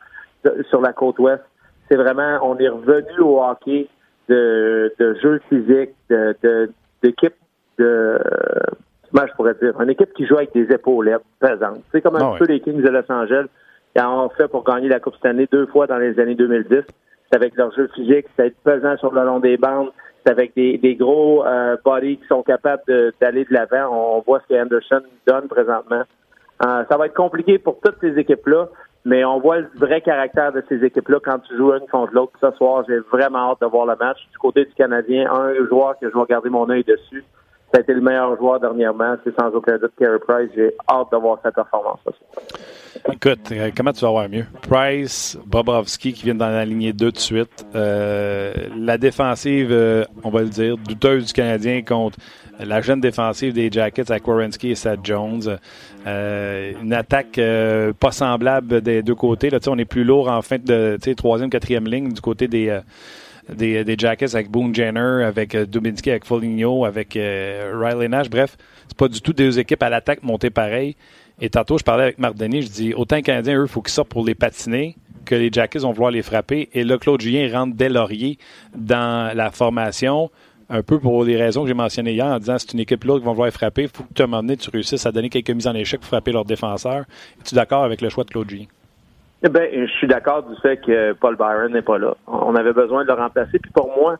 [0.68, 1.42] sur la côte ouest,
[1.90, 3.88] c'est vraiment, on est revenu au hockey
[4.28, 5.90] de, de jeu physique,
[7.02, 7.34] d'équipe
[7.78, 8.18] de,
[9.12, 11.82] comment je pourrais dire, une équipe qui joue avec des épaulettes pesantes.
[11.92, 12.38] C'est comme un Ah ouais.
[12.38, 13.46] peu les Kings de Los Angeles
[13.96, 16.82] qui ont fait pour gagner la Coupe Stanley deux fois dans les années 2010.
[17.30, 19.90] C'est avec leur jeu physique, c'est être pesant sur le long des bandes,
[20.24, 22.82] c'est avec des, des gros euh, bodies qui sont capables
[23.20, 24.16] d'aller de l'avant.
[24.16, 26.02] On voit ce que Anderson donne présentement.
[26.64, 28.68] Euh, ça va être compliqué pour toutes ces équipes-là,
[29.04, 32.32] mais on voit le vrai caractère de ces équipes-là quand tu joues une contre l'autre.
[32.40, 34.18] Ce soir, j'ai vraiment hâte de voir le match.
[34.32, 37.24] Du côté du Canadien, un joueur que je vais garder mon œil dessus,
[37.72, 40.50] ça a été le meilleur joueur dernièrement, c'est sans aucun doute Carey Price.
[40.56, 42.00] J'ai hâte de voir sa performance.
[43.12, 44.44] Écoute, euh, comment tu vas avoir mieux?
[44.68, 47.64] Price, Bobrovski qui viennent la lignée 2 de suite.
[47.76, 52.18] Euh, la défensive, euh, on va le dire, douteuse du Canadien contre
[52.58, 55.58] la jeune défensive des Jackets avec Warrenski et Seth Jones.
[56.06, 59.48] Euh, une attaque euh, pas semblable des deux côtés.
[59.48, 62.80] Là, on est plus lourd en fin de troisième, quatrième ligne du côté des,
[63.54, 68.30] des, Jackets avec Boone Jenner, avec euh, Dubinsky, avec Foligno, avec euh, Riley Nash.
[68.30, 68.56] Bref,
[68.88, 70.96] c'est pas du tout deux équipes à l'attaque montées pareil.
[71.40, 73.80] Et tantôt, je parlais avec Marc Denis, je dis autant les Canadiens, eux, il faut
[73.80, 76.68] qu'ils sortent pour les patiner que les Jackets vont vouloir les frapper.
[76.74, 78.38] Et là, Claude Julien rentre dès Laurier
[78.74, 80.30] dans la formation,
[80.68, 83.18] un peu pour les raisons que j'ai mentionnées hier, en disant c'est une équipe là
[83.18, 83.82] qui vont vouloir les frapper.
[83.82, 86.32] Il faut que tu, moment tu réussisses à donner quelques mises en échec pour frapper
[86.32, 87.04] leurs défenseurs.
[87.40, 88.66] Es-tu d'accord avec le choix de Claude Julien?
[89.42, 92.14] Eh ben, je suis d'accord du fait que Paul Byron n'est pas là.
[92.26, 93.58] On avait besoin de le remplacer.
[93.58, 94.16] Puis pour moi,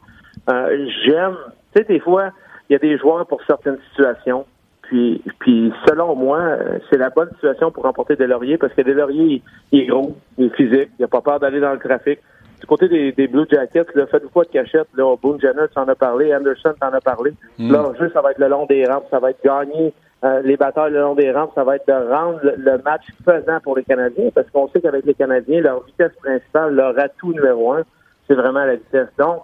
[0.50, 1.37] euh, j'aime.
[1.74, 2.30] Tu sais, des fois,
[2.68, 4.46] il y a des joueurs pour certaines situations.
[4.83, 8.83] Puis, puis selon moi, euh, c'est la bonne situation pour remporter des lauriers parce que
[8.83, 11.78] des lauriers, il est gros, il est physique, il n'a pas peur d'aller dans le
[11.78, 12.18] trafic.
[12.61, 14.88] Du côté des, des Blue Jackets, là, faites-vous pas de cachette.
[14.94, 17.33] Là, Boone Jenner, tu en as parlé, Anderson, tu en as parlé.
[17.59, 20.56] Leur jeu, ça va être le long des rampes, ça va être gagner euh, les
[20.56, 23.85] batailles le long des rampes, ça va être de rendre le, match pesant pour les
[23.85, 27.83] Canadiens parce qu'on sait qu'avec les Canadiens, leur vitesse principale, leur atout numéro un,
[28.28, 29.09] c'est vraiment la vitesse.
[29.18, 29.42] Donc,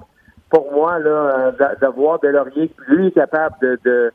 [0.50, 4.12] pour moi, là, euh, Delaurier, lui capable de, de,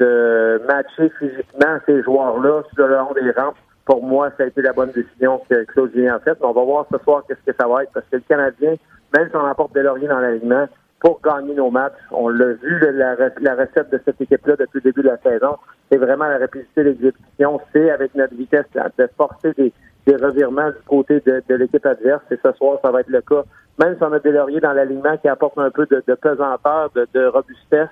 [0.00, 4.62] de matcher physiquement ces joueurs-là sur le long des rampes, pour moi, ça a été
[4.62, 6.38] la bonne décision que Claude Julien a faite.
[6.40, 8.74] On va voir ce soir qu'est-ce que ça va être, parce que le Canadien,
[9.16, 10.66] même si on apporte Delaurier dans l'alignement,
[10.98, 14.90] pour gagner nos matchs, on l'a vu, la, la recette de cette équipe-là depuis le
[14.90, 15.56] début de la saison,
[15.90, 18.66] c'est vraiment la rapidité d'exécution, c'est avec notre vitesse
[18.98, 19.72] de forcer des,
[20.06, 23.42] des revirements du côté de, l'équipe adverse, et ce soir, ça va être le cas.
[23.78, 27.26] Même si on a Delaurier dans l'alignement qui apporte un peu de, pesanteur, de, de
[27.26, 27.88] robustesse,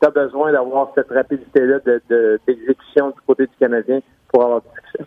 [0.00, 4.60] tu as besoin d'avoir cette rapidité-là de- de- d'exécution du côté du Canadien pour avoir
[4.62, 5.04] du succès.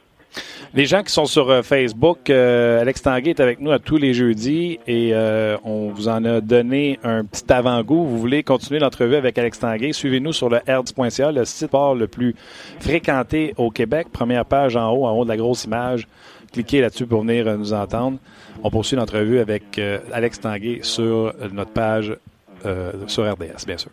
[0.75, 3.97] Les gens qui sont sur euh, Facebook, euh, Alex Tanguay est avec nous à tous
[3.97, 8.05] les jeudis et euh, on vous en a donné un petit avant-goût.
[8.05, 12.07] Vous voulez continuer l'entrevue avec Alex Tanguay, suivez-nous sur le hertz.ca, le site sport le
[12.07, 12.35] plus
[12.79, 14.09] fréquenté au Québec.
[14.11, 16.07] Première page en haut, en haut de la grosse image.
[16.53, 18.19] Cliquez là-dessus pour venir nous entendre.
[18.63, 19.79] On poursuit l'entrevue avec
[20.13, 22.15] Alex Tanguay sur notre page
[23.07, 23.91] sur RDS, bien sûr.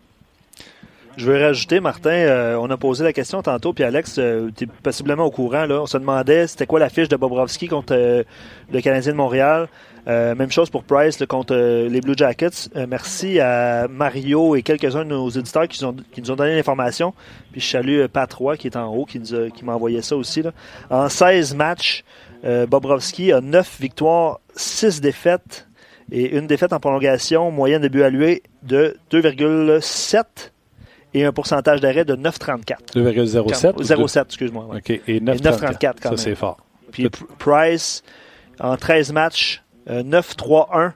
[1.17, 4.65] Je veux rajouter, Martin, euh, on a posé la question tantôt, puis Alex, euh, tu
[4.65, 5.65] es possiblement au courant.
[5.65, 8.23] Là, on se demandait c'était quoi la fiche de Bobrovski contre euh,
[8.71, 9.69] le Canadien de Montréal.
[10.07, 12.69] même chose pour Price contre les Blue Jackets.
[12.87, 17.15] merci à Mario et quelques-uns de nos éditeurs qui, ont, qui nous ont donné l'information.
[17.51, 20.43] Puis je salue Pat Roy qui est en haut, qui, qui m'a envoyé ça aussi.
[20.43, 20.53] Là.
[20.91, 22.05] En 16 matchs,
[22.45, 25.67] Bobrovski a 9 victoires, 6 défaites
[26.13, 30.53] et une défaite en prolongation, moyenne de but alloué de 2,7
[31.17, 32.95] et un pourcentage d'arrêt de 9,34.
[32.95, 33.83] 2,07?
[33.83, 34.67] 0,7, excuse-moi.
[34.77, 34.91] OK.
[34.91, 36.19] Et 9,34 quand même.
[36.19, 36.59] Ça, c'est fort.
[36.93, 38.05] Puis Price,
[38.61, 40.93] en 13 matchs, 9,31,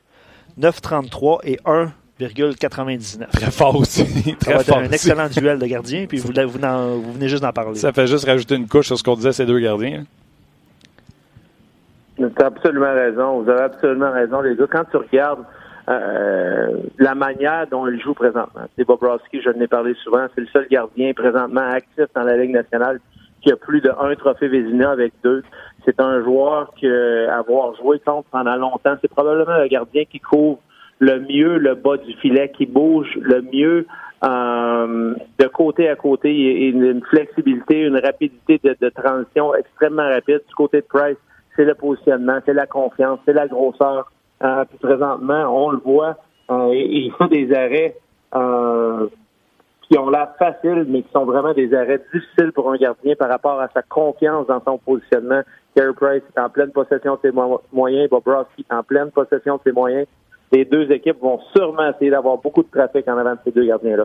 [0.60, 1.58] 9,33 et
[2.20, 3.30] 1,99.
[3.30, 4.04] Très fort aussi.
[4.38, 4.78] Très fort.
[4.78, 6.58] un excellent duel de gardiens, puis vous, vous,
[7.02, 7.76] vous venez juste d'en parler.
[7.76, 10.04] Ça fait juste rajouter une couche sur ce qu'on disait ces deux gardiens.
[12.18, 13.40] Tu as absolument raison.
[13.40, 14.66] Vous avez absolument raison, les gars.
[14.70, 15.44] Quand tu regardes
[15.90, 18.62] euh, la manière dont il joue présentement.
[18.76, 22.52] C'est Bobrovski, je l'ai parlé souvent, c'est le seul gardien présentement actif dans la Ligue
[22.52, 23.00] nationale
[23.42, 25.42] qui a plus de un trophée Vézina avec deux.
[25.84, 30.60] C'est un joueur que avoir joué contre pendant longtemps, c'est probablement le gardien qui couvre
[31.00, 33.86] le mieux le bas du filet, qui bouge le mieux
[34.22, 36.32] euh, de côté à côté.
[36.32, 40.42] Il y a une flexibilité, une rapidité de transition extrêmement rapide.
[40.46, 41.16] Du côté de Price,
[41.56, 44.12] c'est le positionnement, c'est la confiance, c'est la grosseur.
[44.42, 46.16] Euh, présentement, on le voit,
[46.50, 47.96] euh, il fait des arrêts
[48.34, 49.06] euh,
[49.82, 53.28] qui ont l'air faciles, mais qui sont vraiment des arrêts difficiles pour un gardien par
[53.28, 55.42] rapport à sa confiance dans son positionnement.
[55.74, 57.32] Carey Price est en pleine possession de ses
[57.72, 60.06] moyens, Bobrovski est en pleine possession de ses moyens.
[60.52, 63.66] Les deux équipes vont sûrement essayer d'avoir beaucoup de trafic en avant de ces deux
[63.66, 64.04] gardiens-là.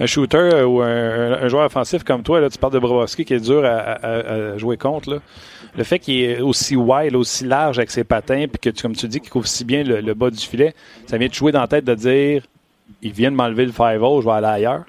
[0.00, 3.44] Un shooter ou un, joueur offensif comme toi, là, tu parles de Bobrovski qui est
[3.44, 5.10] dur à, jouer contre.
[5.10, 5.16] Là
[5.76, 8.94] le fait qu'il est aussi wide, aussi large avec ses patins, puis que, tu, comme
[8.94, 10.74] tu dis, qu'il couvre si bien le, bas du filet,
[11.06, 12.42] ça vient de jouer dans la tête de dire
[13.02, 14.84] il vient de m'enlever le 5-0, je vais aller ailleurs?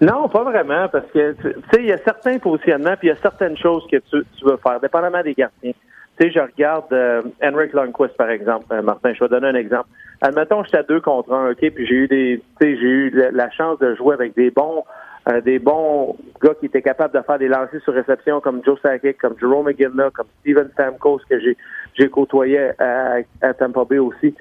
[0.00, 3.14] Non, pas vraiment, parce que, tu sais, il y a certains positionnements, puis il y
[3.14, 5.72] a certaines choses que tu, veux faire, dépendamment des gardiens.
[5.72, 9.54] Tu sais, je regarde euh, Henrik Lundqvist, par exemple, euh, Martin, je vais donner un
[9.54, 9.88] exemple.
[10.20, 13.10] Admettons, j'étais à deux contre un, OK, puis j'ai eu des, tu sais, j'ai eu
[13.32, 14.84] la, chance de jouer avec des bons
[15.28, 18.80] euh, des bons gars qui étaient capables de faire des lancers sur réception comme Joe
[18.80, 21.56] Sakic, comme Jerome McGinley, comme Steven Stamkos que j'ai
[21.94, 24.34] j'ai côtoyé à, à, Tampa Bay aussi.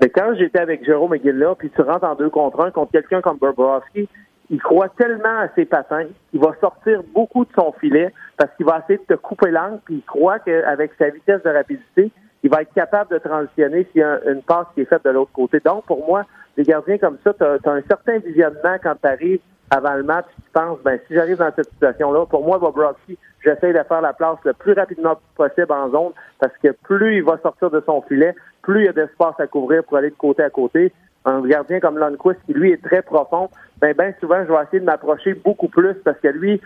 [0.00, 3.20] Mais quand j'étais avec Jerome McGinley, puis tu rentres en deux contre un contre quelqu'un
[3.20, 4.08] comme Bobrovsky,
[4.50, 8.66] il croit tellement à ses patins qu'il va sortir beaucoup de son filet parce qu'il
[8.66, 12.10] va essayer de te couper l'angle, puis il croit qu'avec sa vitesse de rapidité,
[12.42, 15.10] il va être capable de transitionner s'il y a une passe qui est faite de
[15.10, 15.60] l'autre côté.
[15.64, 16.24] Donc, pour moi,
[16.56, 19.40] les gardiens comme ça, tu as, un certain visionnement quand tu arrives
[19.72, 23.72] avant le match, tu penses, ben, si j'arrive dans cette situation-là, pour moi, Bobrovski, j'essaie
[23.72, 27.38] de faire la place le plus rapidement possible en zone parce que plus il va
[27.38, 30.42] sortir de son filet, plus il y a d'espace à couvrir pour aller de côté
[30.42, 30.92] à côté.
[31.24, 33.48] Un gardien comme Lundqvist, qui lui est très profond,
[33.80, 36.60] ben, ben souvent, je vais essayer de m'approcher beaucoup plus parce que lui,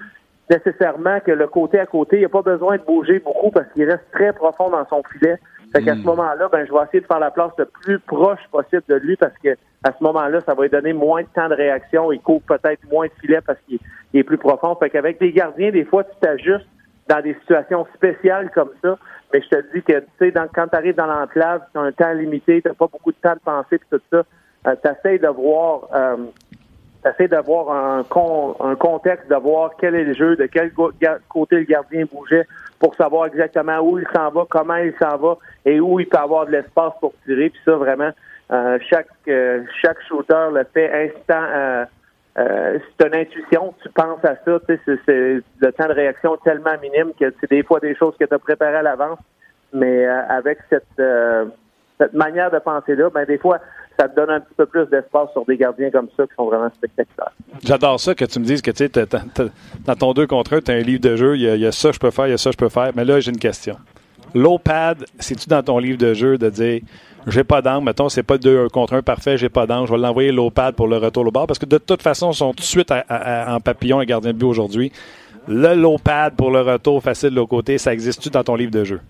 [0.50, 3.88] nécessairement, que le côté à côté, il n'a pas besoin de bouger beaucoup parce qu'il
[3.88, 5.38] reste très profond dans son filet.
[5.72, 6.04] Fait qu'à ce hmm.
[6.04, 9.16] moment-là, ben, je vais essayer de faire la place le plus proche possible de lui
[9.16, 12.10] parce que à ce moment-là, ça va lui donner moins de temps de réaction.
[12.10, 13.78] Il couvre peut-être moins de filets parce qu'il
[14.14, 14.74] est plus profond.
[14.76, 16.66] Fait qu'avec des gardiens, des fois, tu t'ajustes
[17.08, 18.98] dans des situations spéciales comme ça.
[19.32, 21.92] Mais je te dis que, tu sais, quand tu arrives dans l'enclave, tu as un
[21.92, 24.24] temps limité, tu n'as pas beaucoup de temps de penser puis tout ça.
[24.66, 26.16] Euh, tu essaies de voir euh,
[27.06, 30.72] Essaye d'avoir un, un contexte, de voir quel est le jeu, de quel
[31.28, 32.46] côté le gardien bougeait
[32.78, 36.18] pour savoir exactement où il s'en va, comment il s'en va et où il peut
[36.18, 37.50] avoir de l'espace pour tirer.
[37.50, 38.10] Puis ça, vraiment,
[38.52, 41.44] euh, chaque euh, chaque shooter le fait instant.
[41.54, 41.84] Euh,
[42.38, 46.36] euh, c'est une intuition, tu penses à ça, tu sais, c'est le temps de réaction
[46.44, 49.18] tellement minime que c'est des fois des choses que tu as préparées à l'avance,
[49.72, 51.02] mais avec cette
[51.98, 53.58] cette manière de penser là, ben des fois
[53.98, 56.46] ça te donne un petit peu plus d'espace sur des gardiens comme ça qui sont
[56.46, 57.32] vraiment spectaculaires.
[57.64, 58.88] J'adore ça que tu me dises que tu
[59.84, 61.92] dans ton 2 contre 1, tu as un livre de jeu, il y, a, ça
[61.92, 62.90] je peux faire, il y a ça je peux faire.
[62.94, 63.76] Mais là, j'ai une question.
[64.34, 66.80] Low pad, c'est-tu dans ton livre de jeu de dire
[67.26, 69.98] j'ai pas d'angle, mettons, c'est pas 2 contre 1 parfait, j'ai pas d'angle, je vais
[69.98, 71.46] l'envoyer low pad pour le retour au bord?
[71.46, 74.38] Parce que de toute façon, ils sont tout de suite en papillon et gardien de
[74.38, 74.92] but aujourd'hui.
[75.48, 78.70] Le low pad pour le retour facile de l'autre côté, ça existe-tu dans ton livre
[78.70, 79.00] de jeu?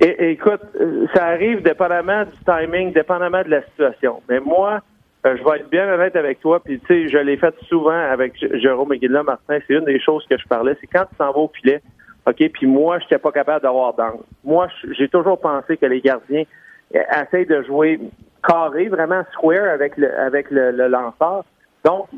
[0.00, 4.20] Et, écoute, euh, ça arrive dépendamment du timing, dépendamment de la situation.
[4.28, 4.80] Mais moi,
[5.26, 7.98] euh, je vais être bien honnête avec toi, puis tu sais, je l'ai fait souvent
[7.98, 9.58] avec Jérôme McGill Martin.
[9.66, 11.80] C'est une des choses que je parlais, c'est quand tu t'en vas au filet,
[12.26, 12.36] OK?
[12.52, 14.24] Puis moi, je n'étais pas capable d'avoir d'angle.
[14.44, 14.68] Moi,
[14.98, 16.44] j'ai toujours pensé que les gardiens
[16.92, 17.98] essayent de jouer
[18.46, 21.44] carré, vraiment square avec le, avec le, lanceur.
[21.84, 22.08] Donc,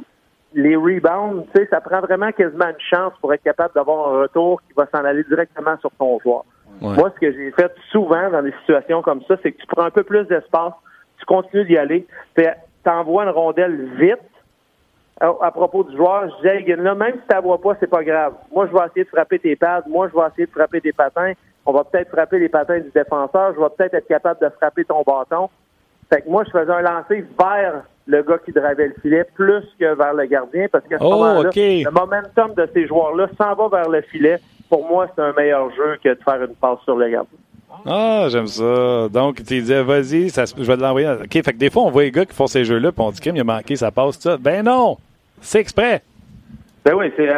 [0.55, 4.23] les rebounds, tu sais, ça prend vraiment quasiment une chance pour être capable d'avoir un
[4.23, 6.45] retour qui va s'en aller directement sur ton joueur.
[6.81, 9.85] Moi, ce que j'ai fait souvent dans des situations comme ça, c'est que tu prends
[9.85, 10.73] un peu plus d'espace,
[11.19, 12.07] tu continues d'y aller,
[12.37, 12.45] tu
[12.87, 14.19] envoies une rondelle vite.
[15.21, 18.05] À, propos du joueur, je disais, là, même si tu ne vois pas, c'est pas
[18.05, 18.35] grave.
[18.53, 19.83] Moi, je vais essayer de frapper tes pads.
[19.89, 21.33] Moi, je vais essayer de frapper des patins.
[21.67, 23.53] On va peut-être frapper les patins du défenseur.
[23.57, 25.51] Je vais peut-être être capable de frapper ton bâton.
[26.09, 29.65] Fait que moi, je faisais un lancer vers le gars qui dravait le filet plus
[29.79, 33.55] que vers le gardien parce qu'à ce oh, moment-là, le momentum de ces joueurs-là s'en
[33.55, 34.39] va vers le filet.
[34.69, 37.39] Pour moi, c'est un meilleur jeu que de faire une passe sur le gardien.
[37.87, 39.09] Ah, j'aime ça.
[39.09, 41.09] Donc, tu disais, vas-y, je vais te l'envoyer.
[41.09, 43.11] OK, fait que des fois, on voit les gars qui font ces jeux-là, puis on
[43.11, 44.37] dit, qu'il a manqué, ça passe, ça.
[44.37, 44.97] Ben non!
[45.41, 46.03] C'est exprès.
[46.85, 47.29] Ben oui, c'est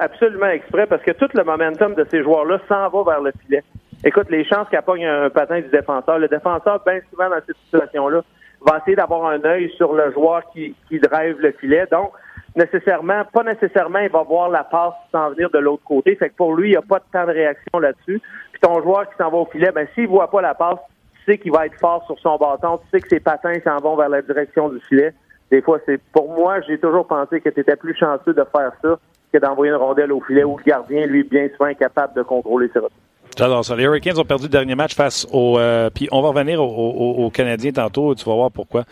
[0.00, 3.62] absolument exprès parce que tout le momentum de ces joueurs-là s'en va vers le filet.
[4.04, 7.56] Écoute, les chances qu'il pogne un patin du défenseur, le défenseur, bien souvent dans cette
[7.64, 8.22] situation-là,
[8.60, 11.86] va essayer d'avoir un œil sur le joueur qui, qui drive le filet.
[11.90, 12.10] Donc,
[12.56, 16.16] nécessairement, pas nécessairement, il va voir la passe s'en venir de l'autre côté.
[16.16, 18.20] Fait que pour lui, il n'y a pas de temps de réaction là-dessus.
[18.52, 20.78] Puis ton joueur qui s'en va au filet, ben s'il voit pas la passe,
[21.14, 23.76] tu sais qu'il va être fort sur son bâton, tu sais que ses patins s'en
[23.76, 25.12] vont vers la direction du filet.
[25.50, 28.72] Des fois, c'est pour moi, j'ai toujours pensé que tu étais plus chanceux de faire
[28.82, 28.98] ça
[29.32, 32.68] que d'envoyer une rondelle au filet où le gardien, lui, bien souvent, incapable de contrôler
[32.72, 32.96] ses retours.
[33.36, 33.76] J'adore ça.
[33.76, 35.58] Les Hurricanes ont perdu le dernier match face au.
[35.58, 38.14] Euh, puis on va revenir aux, Canadiens tantôt.
[38.14, 38.84] Tu vas voir pourquoi.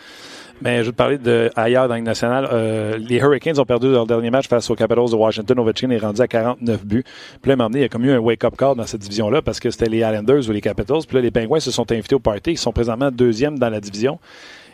[0.63, 2.49] Mais je vais te parler de ailleurs dans le national.
[2.51, 5.59] Euh, les Hurricanes ont perdu leur dernier match face aux Capitals de Washington.
[5.59, 7.05] Ovechkin est rendu à 49 buts.
[7.43, 9.71] Puis là, il y a comme eu un wake-up call dans cette division-là parce que
[9.71, 11.03] c'était les Islanders ou les Capitals.
[11.07, 12.53] Puis là, les Penguins se sont invités au party.
[12.53, 14.19] Ils sont présentement deuxième dans la division.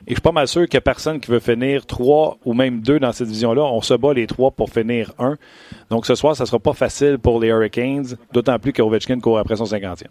[0.06, 2.54] Et je suis pas mal sûr qu'il n'y a personne qui veut finir trois ou
[2.54, 3.62] même deux dans cette division-là.
[3.62, 5.36] On se bat les trois pour finir un.
[5.90, 9.56] Donc ce soir, ça sera pas facile pour les Hurricanes, d'autant plus qu'Ovechkin court après
[9.56, 10.06] son 50e.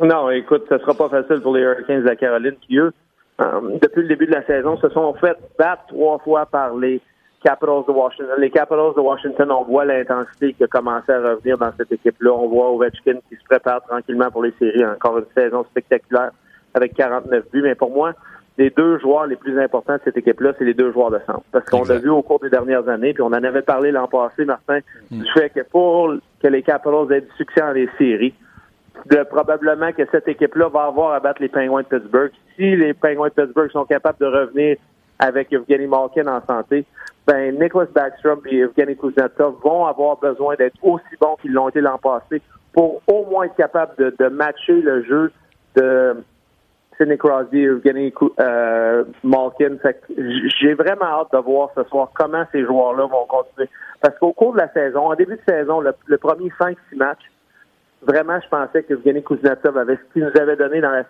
[0.00, 2.92] Non, écoute, ne sera pas facile pour les Hurricanes de la Caroline eux,
[3.38, 7.00] depuis le début de la saison, se sont fait battre trois fois par les
[7.42, 8.34] Capitals de Washington.
[8.38, 12.32] Les Capitals de Washington, on voit l'intensité qui a commencé à revenir dans cette équipe-là.
[12.32, 14.84] On voit Ovechkin qui se prépare tranquillement pour les séries.
[14.84, 16.30] Encore une saison spectaculaire
[16.74, 17.62] avec 49 buts.
[17.62, 18.12] Mais pour moi,
[18.58, 21.42] les deux joueurs les plus importants de cette équipe-là, c'est les deux joueurs de centre.
[21.50, 24.06] Parce qu'on l'a vu au cours des dernières années, puis on en avait parlé l'an
[24.06, 24.78] passé, Martin,
[25.10, 25.22] mm.
[25.22, 28.34] du fait que pour que les Capitals aient du succès dans les séries,
[29.10, 32.32] de, probablement que cette équipe-là va avoir à battre les Penguins de Pittsburgh.
[32.56, 34.76] Si les Penguins de Pittsburgh sont capables de revenir
[35.18, 36.84] avec Evgeny Malkin en santé,
[37.26, 41.80] ben Nicholas Backstrom et Evgeny Kuznetsov vont avoir besoin d'être aussi bons qu'ils l'ont été
[41.80, 42.42] l'an passé
[42.72, 45.32] pour au moins être capables de, de matcher le jeu
[45.76, 46.16] de
[46.96, 49.76] Sidney Crosby, Evgeny euh, Malkin.
[50.60, 53.68] J'ai vraiment hâte de voir ce soir comment ces joueurs-là vont continuer.
[54.00, 57.30] Parce qu'au cours de la saison, en début de saison, le, premier 5-6 matchs,
[58.02, 61.04] vraiment, je pensais que Evgeny Kuznetsov avait ce qu'il nous avait donné dans, la,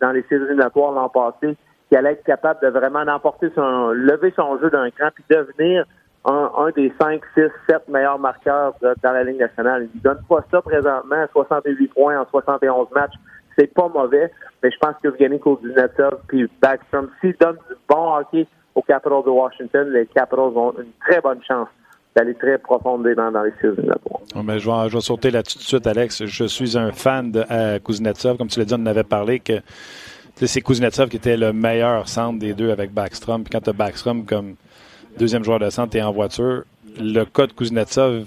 [0.00, 1.56] dans les séries éliminatoires l'an passé,
[1.88, 5.84] qu'il allait être capable de vraiment emporter son, lever son jeu d'un cran puis devenir
[6.24, 9.88] un, un, des 5, 6, 7 meilleurs marqueurs dans la Ligue nationale.
[9.94, 13.14] Il ne donne pas ça présentement, 68 points en 71 matchs
[13.58, 14.30] c'est pas mauvais,
[14.62, 19.24] mais je pense que Evgeny Kuznetsov puis Backstrom, s'ils donnent du bon hockey aux Capitals
[19.24, 21.68] de Washington, les Capitals ont une très bonne chance
[22.16, 23.76] d'aller très profondément dans les séries
[24.44, 26.24] mais je, je vais sauter là-dessus tout de suite, Alex.
[26.24, 28.38] Je suis un fan de euh, Kuznetsov.
[28.38, 29.60] Comme tu l'as dit, on en avait parlé que
[30.34, 33.44] c'est Kuznetsov qui était le meilleur centre des deux avec Backstrom.
[33.44, 34.54] Puis quand tu as Backstrom comme
[35.18, 36.64] deuxième joueur de centre, tu es en voiture.
[36.98, 38.26] Le cas de Kuznetsov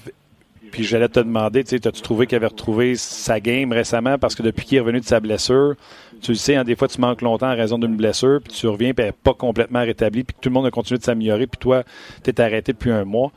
[0.71, 4.17] puis j'allais te demander, tu sais, as-tu trouvé qu'il avait retrouvé sa game récemment?
[4.17, 5.75] Parce que depuis qu'il est revenu de sa blessure,
[6.21, 8.67] tu le sais, hein, des fois, tu manques longtemps en raison d'une blessure, puis tu
[8.67, 11.47] reviens, puis elle n'est pas complètement rétablie, puis tout le monde a continué de s'améliorer,
[11.47, 11.83] puis toi,
[12.23, 13.31] tu es arrêté depuis un mois.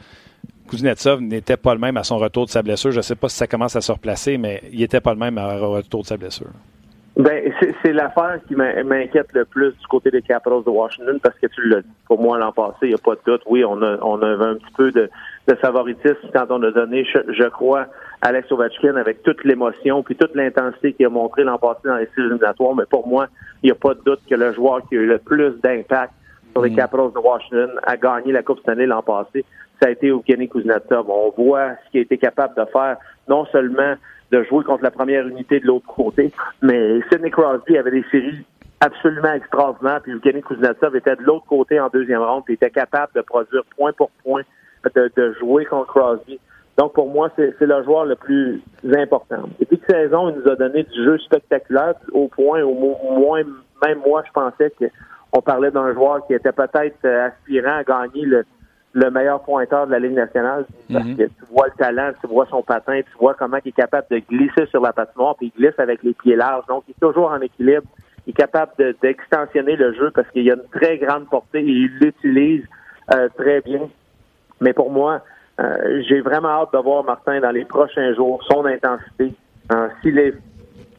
[0.72, 2.92] Kuznetsov n'était pas le même à son retour de sa blessure.
[2.92, 5.18] Je ne sais pas si ça commence à se replacer, mais il n'était pas le
[5.18, 6.48] même à retour de sa blessure.
[7.14, 7.52] Ben,
[7.82, 11.68] c'est l'affaire qui m'inquiète le plus du côté des Capitals de Washington parce que tu
[11.68, 11.88] l'as dit.
[12.08, 13.42] Pour moi, l'an passé, il n'y a pas de doute.
[13.44, 15.10] Oui, on a, on avait un petit peu de,
[15.46, 17.84] de favoritisme quand on a donné, je, crois,
[18.22, 22.08] Alex Ovechkin avec toute l'émotion puis toute l'intensité qu'il a montré l'an passé dans les
[22.14, 22.74] séries éliminatoires.
[22.74, 23.26] Mais pour moi,
[23.62, 26.14] il n'y a pas de doute que le joueur qui a eu le plus d'impact
[26.52, 26.76] sur les mm.
[26.76, 29.44] Capitals de Washington a gagné la Coupe Stanley l'an passé.
[29.82, 31.10] Ça a été Evgeny Kuznetsov.
[31.10, 33.94] On voit ce qu'il a été capable de faire, non seulement
[34.30, 36.30] de jouer contre la première unité de l'autre côté.
[36.62, 38.44] Mais Sidney Crosby avait des séries
[38.78, 43.12] absolument extraordinaires, puis Evgeny Kuznetsov était de l'autre côté en deuxième ronde, puis était capable
[43.14, 44.42] de produire point pour point,
[44.94, 46.38] de, jouer contre Crosby.
[46.78, 48.62] Donc, pour moi, c'est le joueur le plus
[48.96, 49.48] important.
[49.58, 52.74] Depuis que saison, il nous a donné du jeu spectaculaire, au point au
[53.18, 53.42] moins,
[53.84, 58.44] même moi, je pensais qu'on parlait d'un joueur qui était peut-être aspirant à gagner le,
[58.94, 61.16] le meilleur pointeur de la Ligue nationale parce Mhm.
[61.16, 64.06] que tu vois le talent, tu vois son patin, tu vois comment il est capable
[64.10, 66.66] de glisser sur la patinoire, puis il glisse avec les pieds larges.
[66.66, 67.86] Donc, il est toujours en équilibre.
[68.26, 71.64] Il est capable de- d'extensionner le jeu parce qu'il a une très grande portée et
[71.70, 72.64] il l'utilise
[73.14, 73.88] euh, très bien.
[74.60, 75.22] Mais pour moi,
[75.60, 79.32] euh, j'ai vraiment hâte de voir Martin dans les prochains jours, son intensité.
[79.72, 80.34] Euh, S'il est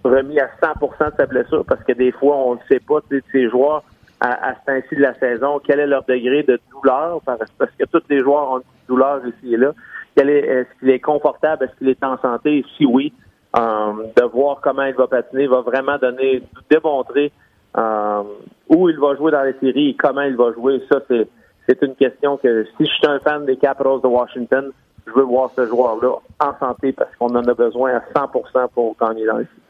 [0.04, 3.20] remis à 100% de sa blessure, parce que des fois, on ne sait pas, tu
[3.20, 3.84] sais, ces joueurs,
[4.24, 7.40] à, à ce temps-ci de la saison, quel est leur degré de douleur, parce,
[7.78, 9.74] que tous les joueurs ont une douleur ici et là.
[10.16, 12.64] Quel est, est-ce qu'il est confortable, est-ce qu'il est en santé?
[12.78, 13.12] Si oui,
[13.58, 17.32] euh, de voir comment il va patiner va vraiment donner, démontrer
[17.78, 18.24] euh,
[18.70, 20.82] où il va jouer dans les séries et comment il va jouer.
[20.90, 21.28] Ça, c'est,
[21.68, 24.72] c'est une question que si je suis un fan des Capitals de Washington,
[25.06, 28.96] je veux voir ce joueur-là en santé parce qu'on en a besoin à 100% pour
[29.02, 29.63] gagner dans les séries.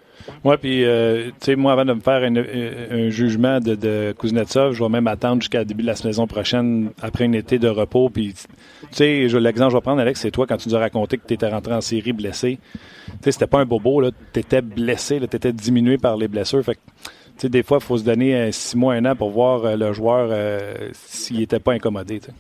[0.44, 4.14] Oui, puis, euh, tu sais, moi, avant de me faire un, un- jugement de, de
[4.18, 7.60] Kuznetsov, je vais même attendre jusqu'à le début de la saison prochaine, après un été
[7.60, 8.10] de repos.
[8.10, 8.48] Puis, tu
[8.92, 11.28] sais, l'exemple que je vais prendre, Alex, c'est toi, quand tu nous as raconté que
[11.28, 12.60] tu étais rentré en série blessé.
[13.06, 14.10] Tu sais, c'était pas un bobo, là.
[14.34, 16.64] Tu étais blessé, tu étais diminué par les blessures.
[16.64, 19.16] Fait que, tu sais, des fois, il faut se donner euh, six mois, un an
[19.16, 22.34] pour voir euh, le joueur euh, s'il n'était pas incommodé, tu sais.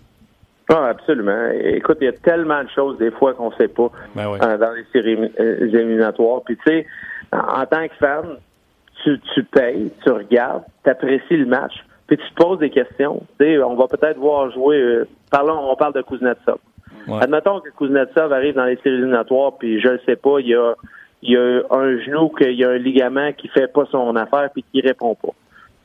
[0.70, 1.50] Ah, absolument.
[1.62, 4.72] Écoute, il y a tellement de choses des fois qu'on sait pas Ben euh, dans
[4.72, 6.42] les séries euh, éliminatoires.
[6.46, 6.88] Puis tu sais,
[7.34, 8.38] en tant que fan,
[9.04, 11.74] tu, tu payes, tu regardes, tu apprécies le match,
[12.08, 13.24] puis tu te poses des questions.
[13.40, 14.78] On va peut-être voir jouer.
[14.78, 16.58] euh, parlons, on parle de Kuznetsov.
[17.08, 17.22] Ouais.
[17.22, 20.56] Admettons que Kuznetsov arrive dans les séries éliminatoires, puis je ne sais pas, il y
[20.56, 20.74] a,
[21.22, 24.50] il y a un genou, qu'il y a un ligament qui fait pas son affaire,
[24.54, 25.34] puis qui répond pas.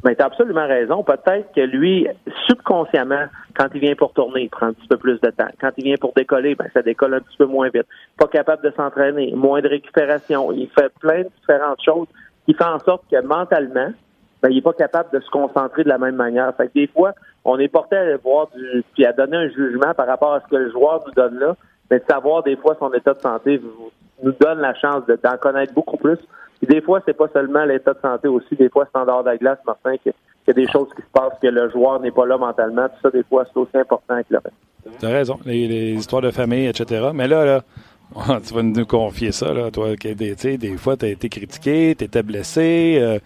[0.05, 1.03] Mais tu as absolument raison.
[1.03, 2.07] Peut-être que lui,
[2.47, 3.27] subconsciemment,
[3.57, 5.49] quand il vient pour tourner, il prend un petit peu plus de temps.
[5.61, 7.87] Quand il vient pour décoller, ben, ça décolle un petit peu moins vite.
[8.17, 10.53] Pas capable de s'entraîner, moins de récupération.
[10.53, 12.07] Il fait plein de différentes choses
[12.47, 13.91] qui font en sorte que mentalement,
[14.41, 16.55] ben, il n'est pas capable de se concentrer de la même manière.
[16.57, 17.13] Fait que des fois,
[17.45, 20.41] on est porté à aller voir du, puis à donner un jugement par rapport à
[20.41, 21.57] ce que le joueur nous donne là,
[21.91, 23.61] mais de savoir des fois son état de santé
[24.23, 26.19] nous donne la chance de- d'en connaître beaucoup plus.
[26.59, 29.37] Puis des fois, c'est pas seulement l'état de santé aussi, des fois dehors de la
[29.37, 30.13] glace, Martin, qu'il
[30.47, 32.89] y a des choses qui se passent, que le joueur n'est pas là mentalement.
[32.89, 34.99] Tout ça, des fois, c'est aussi important que le reste.
[35.01, 37.11] Tu as raison, les, histoires de famille, etc.
[37.15, 37.63] Mais là, là,
[38.47, 41.95] tu vas nous confier ça, là, toi, que des, des fois, tu as été critiqué,
[41.97, 42.99] tu étais blessé.
[43.01, 43.19] euh,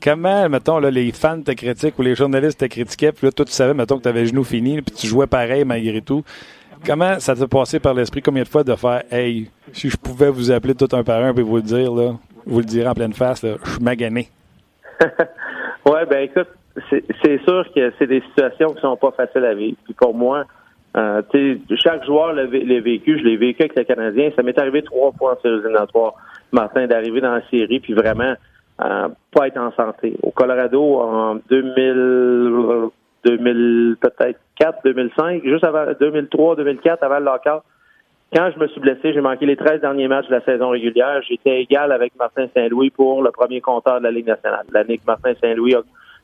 [0.00, 3.44] comment, mettons, là, les fans te critiquent ou les journalistes te critiquaient, puis là, toi,
[3.44, 6.22] tu savais, mettons, que tu avais genou fini, puis tu jouais pareil malgré tout.
[6.86, 10.30] Comment ça t'a passé par l'esprit, combien de fois, de faire, hey, si je pouvais
[10.30, 12.12] vous appeler tout un par un et vous le dire, là,
[12.46, 14.28] vous le dire en pleine face, là, je suis magané.
[15.86, 16.48] Ouais, ben écoute,
[16.90, 19.76] c'est sûr que c'est des situations qui sont pas faciles à vivre.
[19.84, 20.44] Puis pour moi,
[20.96, 21.22] euh,
[21.82, 23.18] chaque joueur l'a vécu.
[23.18, 24.30] Je l'ai vécu avec le Canadien.
[24.36, 26.14] Ça m'est arrivé trois fois en séries éliminatoires,
[26.52, 28.34] Martin, d'arriver dans la série, puis vraiment
[28.84, 30.16] euh, pas être en santé.
[30.22, 32.90] Au Colorado, en 2000,
[33.24, 37.62] 2000 peut-être 4, 2005, juste avant 2003, 2004, avant le lockout.
[38.32, 41.20] Quand je me suis blessé, j'ai manqué les 13 derniers matchs de la saison régulière.
[41.28, 44.64] J'étais égal avec Martin Saint-Louis pour le premier compteur de la Ligue nationale.
[44.72, 45.80] L'année que Martin Saint-Louis a,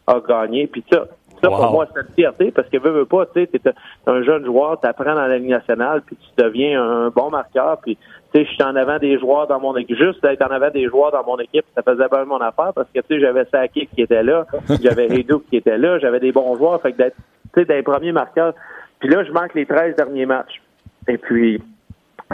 [0.07, 0.68] a gagné.
[0.68, 1.07] Puis ça,
[1.43, 1.57] ça Wow.
[1.57, 3.61] pour moi, c'est une fierté parce que veux, veux pas, tu sais, t'es
[4.07, 7.78] un- un jeune joueur, t'apprends dans la Ligue nationale, puis tu deviens un bon marqueur.
[7.82, 9.97] Puis, tu sais, je suis en avant des joueurs dans mon équipe.
[9.99, 12.89] Juste d'être en avant des joueurs dans mon équipe, ça faisait bien mon affaire parce
[12.95, 14.47] que, tu sais, j'avais Sakic qui était là,
[14.80, 16.80] j'avais Redouk qui était là, j'avais des bons joueurs.
[16.80, 17.16] Fait que d'être,
[17.57, 18.55] tu sais, d'être premier marqueur.
[19.01, 20.61] Puis là, je manque les 13 derniers matchs.
[21.09, 21.63] Et puis,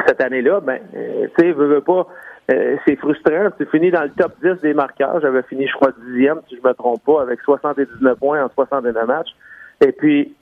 [0.07, 2.07] cette année-là, ben, euh, tu sais, veux, veux pas,
[2.51, 3.51] euh, c'est frustrant.
[3.59, 5.21] Tu finis dans le top 10 des marqueurs.
[5.21, 9.07] J'avais fini, je crois, dixième, si je me trompe pas, avec 79 points en 69
[9.07, 9.35] matchs.
[9.81, 10.35] Et puis,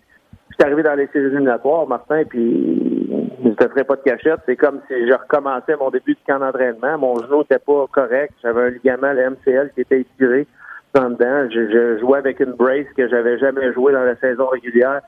[0.51, 3.09] je suis arrivé dans les séries éliminatoires, Martin, puis
[3.45, 4.41] je te ferai pas de cachette.
[4.47, 6.99] C'est comme si je recommençais mon début de camp d'entraînement.
[6.99, 8.35] Mon genou n'était pas correct.
[8.43, 10.47] J'avais un ligament, le MCL, qui était étiré
[10.95, 15.03] Je, je jouais avec une brace que j'avais jamais joué dans la saison régulière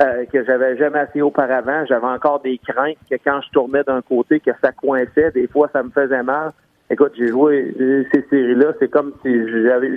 [0.00, 1.84] euh, que j'avais jamais essayé auparavant.
[1.86, 5.30] J'avais encore des craintes que quand je tournais d'un côté, que ça coinçait.
[5.32, 6.52] Des fois, ça me faisait mal.
[6.90, 8.72] Écoute, j'ai joué euh, ces séries-là.
[8.80, 9.32] C'est comme si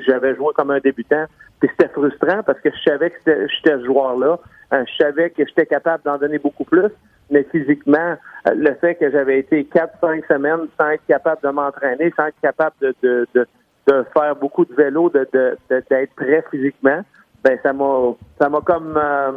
[0.05, 1.25] j'avais, joué comme un débutant.
[1.59, 4.39] Puis c'était frustrant parce que je savais que j'étais ce joueur-là.
[4.73, 6.89] Euh, je savais que j'étais capable d'en donner beaucoup plus.
[7.31, 8.15] Mais physiquement,
[8.47, 12.27] euh, le fait que j'avais été quatre, cinq semaines sans être capable de m'entraîner, sans
[12.27, 13.47] être capable de, de, de,
[13.87, 17.01] de faire beaucoup de vélo, de, de, de- d'être prêt physiquement,
[17.43, 19.31] ben ça m'a ça m'a comme euh,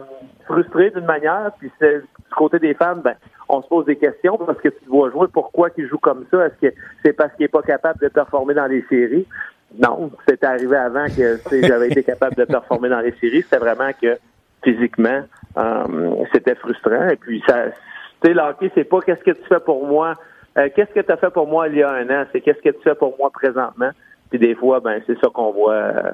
[0.46, 1.50] frustré d'une manière.
[1.58, 3.14] Puis c'est, du côté des fans, ben
[3.48, 5.26] on se pose des questions parce que tu dois jouer.
[5.32, 6.46] Pourquoi qu'il joue comme ça?
[6.46, 6.74] Est-ce que
[7.04, 9.26] c'est parce qu'il est pas capable de performer dans les séries?
[9.78, 13.42] Non, c'était arrivé avant que j'avais été capable de performer dans les séries.
[13.42, 14.16] C'était vraiment que
[14.62, 15.22] physiquement,
[15.58, 17.08] euh, c'était frustrant.
[17.08, 17.64] Et puis ça,
[18.24, 20.14] tu sais, c'est pas qu'est-ce que tu fais pour moi.
[20.56, 22.24] euh, qu'est-ce que tu as fait pour moi il y a un an?
[22.32, 23.90] C'est qu'est-ce que tu fais pour moi présentement?
[24.30, 25.74] Puis des fois, ben c'est ça qu'on voit.
[25.74, 26.10] euh,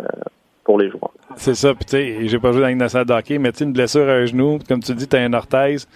[0.64, 1.10] pour les joueurs.
[1.36, 4.08] C'est ça, puis tu sais, j'ai pas joué dans une nationale mais tu une blessure
[4.08, 5.88] à un genou, comme tu dis, tu as un orthèse,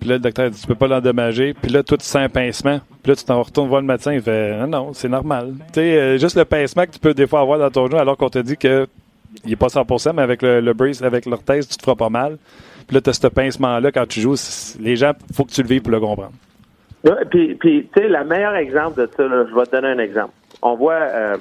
[0.00, 2.28] puis là, le docteur dit, tu peux pas l'endommager, puis là, toi, tu sens un
[2.28, 5.54] pincement, puis là, tu t'en retournes voir le médecin, il fait, non, non, c'est normal.
[5.68, 7.98] Tu sais, euh, juste le pincement que tu peux des fois avoir dans ton genou,
[7.98, 8.86] alors qu'on te dit que
[9.44, 12.10] il est pas 100%, mais avec le, le brace, avec l'orthèse, tu te feras pas
[12.10, 12.36] mal.
[12.86, 14.36] Puis là, tu as ce pincement-là quand tu joues.
[14.78, 16.32] Les gens, faut que tu le vives pour le comprendre.
[17.30, 20.32] puis, puis tu sais, le meilleur exemple de ça, je vais te donner un exemple.
[20.62, 21.36] On voit euh,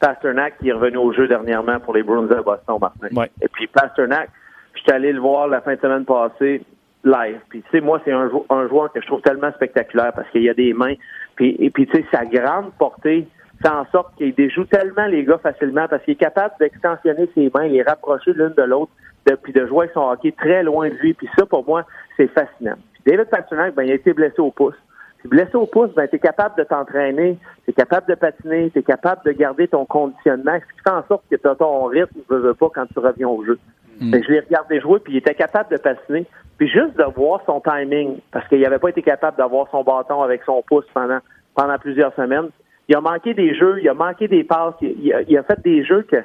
[0.00, 3.08] Pasternak qui est revenu au jeu dernièrement pour les Bruins de Boston, Martin.
[3.42, 4.30] Et puis Pasternak,
[4.74, 6.62] je suis allé le voir la fin de semaine passée
[7.04, 7.40] live.
[7.48, 10.42] Puis tu sais, moi, c'est un, un, joueur que je trouve tellement spectaculaire parce qu'il
[10.42, 10.94] y a des mains.
[11.36, 13.26] Puis, et puis tu sais, sa grande portée
[13.62, 17.50] fait en sorte qu'il déjoue tellement les gars facilement parce qu'il est capable d'extensionner ses
[17.54, 18.92] mains, les rapprocher l'une de l'autre,
[19.42, 21.14] puis de jouer son hockey très loin de lui.
[21.14, 21.84] Puis ça, pour moi,
[22.16, 22.76] c'est fascinant.
[22.92, 24.76] Puis David Pasternak, ben, il a été blessé au pouce.
[25.18, 28.70] Puis blessé au pouce, ben, tu es capable de t'entraîner, tu es capable de patiner,
[28.70, 31.56] tu es capable de garder ton conditionnement, ce qui fait en sorte que tu as
[31.56, 33.58] ton rythme, ne veux pas quand tu reviens au jeu.
[34.00, 34.10] Mm.
[34.12, 36.26] Ben, je l'ai regardé jouer, puis il était capable de patiner.
[36.56, 40.22] Puis juste de voir son timing, parce qu'il n'avait pas été capable d'avoir son bâton
[40.22, 41.18] avec son pouce pendant,
[41.54, 42.48] pendant plusieurs semaines.
[42.88, 45.60] Il a manqué des jeux, il a manqué des passes, il, a, il a fait
[45.62, 46.16] des jeux que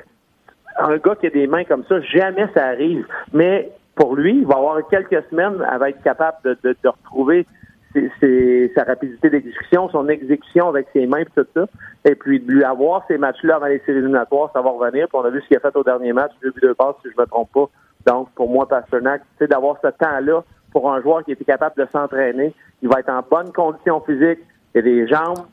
[0.80, 3.06] un gars qui a des mains comme ça, jamais ça arrive.
[3.32, 7.46] Mais pour lui, il va avoir quelques semaines à être capable de, de, de retrouver
[7.94, 11.66] ses, sa rapidité d'exécution, son exécution avec ses mains et tout ça.
[12.06, 15.08] Et puis de lui avoir ces matchs-là avant les séries éliminatoires, ça va revenir.
[15.08, 16.96] Puis on a vu ce qu'il a fait au dernier match, deux buts de passe,
[17.04, 17.70] si je me trompe pas.
[18.06, 21.88] Donc, pour moi, Pasternak, c'est d'avoir ce temps-là pour un joueur qui était capable de
[21.92, 22.54] s'entraîner.
[22.82, 24.40] Il va être en bonne condition physique.
[24.76, 25.46] A des jambes.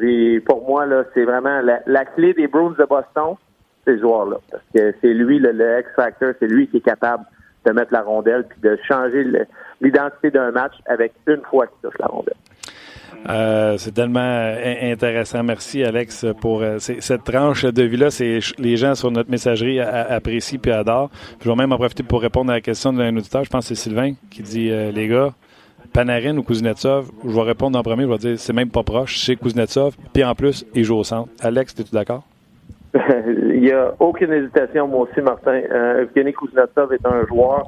[0.00, 3.36] Et pour moi, là, c'est vraiment la, clé des Bruins de Boston
[3.86, 4.36] ces joueurs-là.
[4.50, 7.24] Parce que c'est lui, le, X-Factor, c'est lui qui est capable
[7.66, 9.24] de mettre la rondelle puis de changer
[9.80, 12.34] l'identité d'un match avec une fois qu'il touche la rondelle.
[13.28, 15.42] Euh, c'est tellement intéressant.
[15.42, 18.08] Merci, Alex, pour euh, cette tranche de vie-là.
[18.58, 21.10] Les gens sur notre messagerie apprécient et adorent.
[21.42, 23.44] je vais même en profiter pour répondre à la question d'un auditeur.
[23.44, 25.32] Je pense que c'est Sylvain qui dit euh, Les gars,
[25.92, 28.04] Panarin ou Kuznetsov Je vais répondre en premier.
[28.04, 29.18] Je vais dire c'est même pas proche.
[29.18, 29.96] C'est Kuznetsov.
[30.12, 31.30] Puis en plus, il joue au centre.
[31.40, 32.24] Alex, es-tu d'accord?
[32.94, 35.60] Il n'y a aucune hésitation, moi aussi, Martin.
[35.70, 37.66] Euh, Evgeny Kuznetsov est un joueur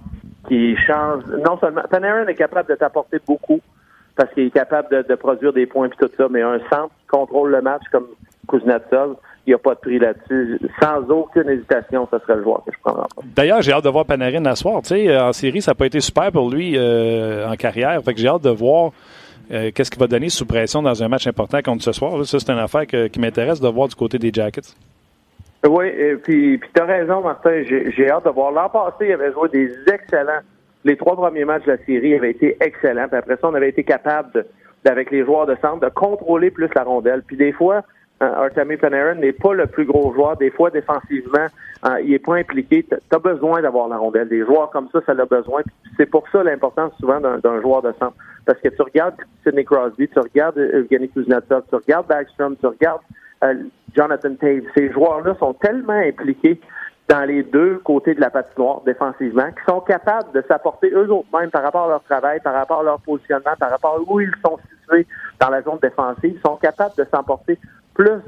[0.49, 1.25] qui change.
[1.45, 1.83] Non seulement.
[1.91, 3.61] Panarin est capable de t'apporter beaucoup
[4.17, 7.07] parce qu'il est capable de, produire des points et tout ça, mais un centre qui
[7.07, 8.07] contrôle le match comme
[8.49, 9.17] Kuznetsov,
[9.47, 10.59] il n'y a pas de prix là-dessus.
[10.83, 13.07] Sans aucune hésitation, ce serait le joueur que je prendrais.
[13.37, 14.83] D'ailleurs, j'ai hâte de voir Panarin à soir.
[14.83, 18.03] Tu sais, en série, ça n'a pas été super pour lui euh, en carrière.
[18.03, 18.91] Fait que j'ai hâte de voir
[19.53, 22.25] euh, qu'est-ce qu'il va donner sous pression dans un match important contre ce soir.
[22.27, 24.75] ça, c'est une affaire qui m'intéresse de voir du côté des Jackets.
[25.67, 27.63] Oui, et puis, puis tu as raison, Martin.
[27.65, 28.53] J'ai hâte de voir.
[28.53, 30.41] L'an passé, il avait joué des excellents.
[30.85, 33.09] Les trois premiers matchs de la série avaient été excellents.
[33.09, 34.47] Puis après ça, on avait été capable,
[34.89, 37.23] avec les joueurs de centre, de contrôler plus la rondelle.
[37.27, 37.83] Puis des fois,
[38.23, 40.37] euh, Artemi Panarin n'est pas le plus gros joueur.
[40.37, 41.47] Des fois, défensivement,
[41.87, 42.85] euh, il est pas impliqué.
[42.85, 44.29] Tu as besoin d'avoir la rondelle.
[44.29, 45.63] Des joueurs comme ça, ça a besoin.
[45.97, 48.17] C'est pour ça l'importance souvent d'un joueur de centre.
[48.47, 53.03] Parce que tu regardes Sidney Crosby, tu regardes Evgeny Kuznetsov, tu regardes Backstrom, tu regardes
[53.45, 53.55] euh,
[53.95, 54.65] Jonathan Taves.
[54.75, 56.61] Ces joueurs-là sont tellement impliqués
[57.09, 61.29] dans les deux côtés de la patinoire défensivement, qu'ils sont capables de s'apporter eux autres
[61.33, 64.21] mêmes par rapport à leur travail, par rapport à leur positionnement, par rapport à où
[64.21, 65.07] ils sont situés
[65.41, 67.59] dans la zone défensive, ils sont capables de s'emporter
[67.95, 68.21] plus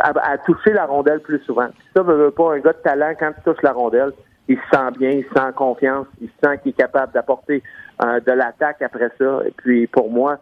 [0.00, 1.68] à, toucher la rondelle plus souvent.
[1.94, 4.12] Ça veut, veut pas un gars de talent quand il touche la rondelle,
[4.48, 7.62] il se sent bien, il se sent confiance, il se sent qu'il est capable d'apporter
[8.02, 9.40] euh, de l'attaque après ça.
[9.46, 10.38] Et puis pour moi,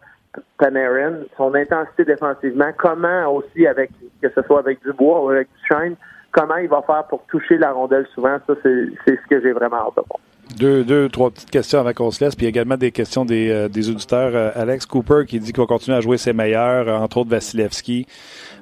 [0.57, 5.95] Panarin, son intensité défensivement, comment aussi avec que ce soit avec Dubois ou avec Duchesne,
[6.31, 9.77] comment il va faire pour toucher la rondelle souvent, ça c'est ce que j'ai vraiment
[9.77, 10.19] hâte de voir.
[10.59, 13.67] Deux, deux, trois petites questions avant qu'on se laisse, puis également des questions des, euh,
[13.67, 14.31] des auditeurs.
[14.33, 17.29] Euh, Alex Cooper qui dit qu'il va continuer à jouer ses meilleurs, euh, entre autres
[17.29, 18.07] Vasilevski.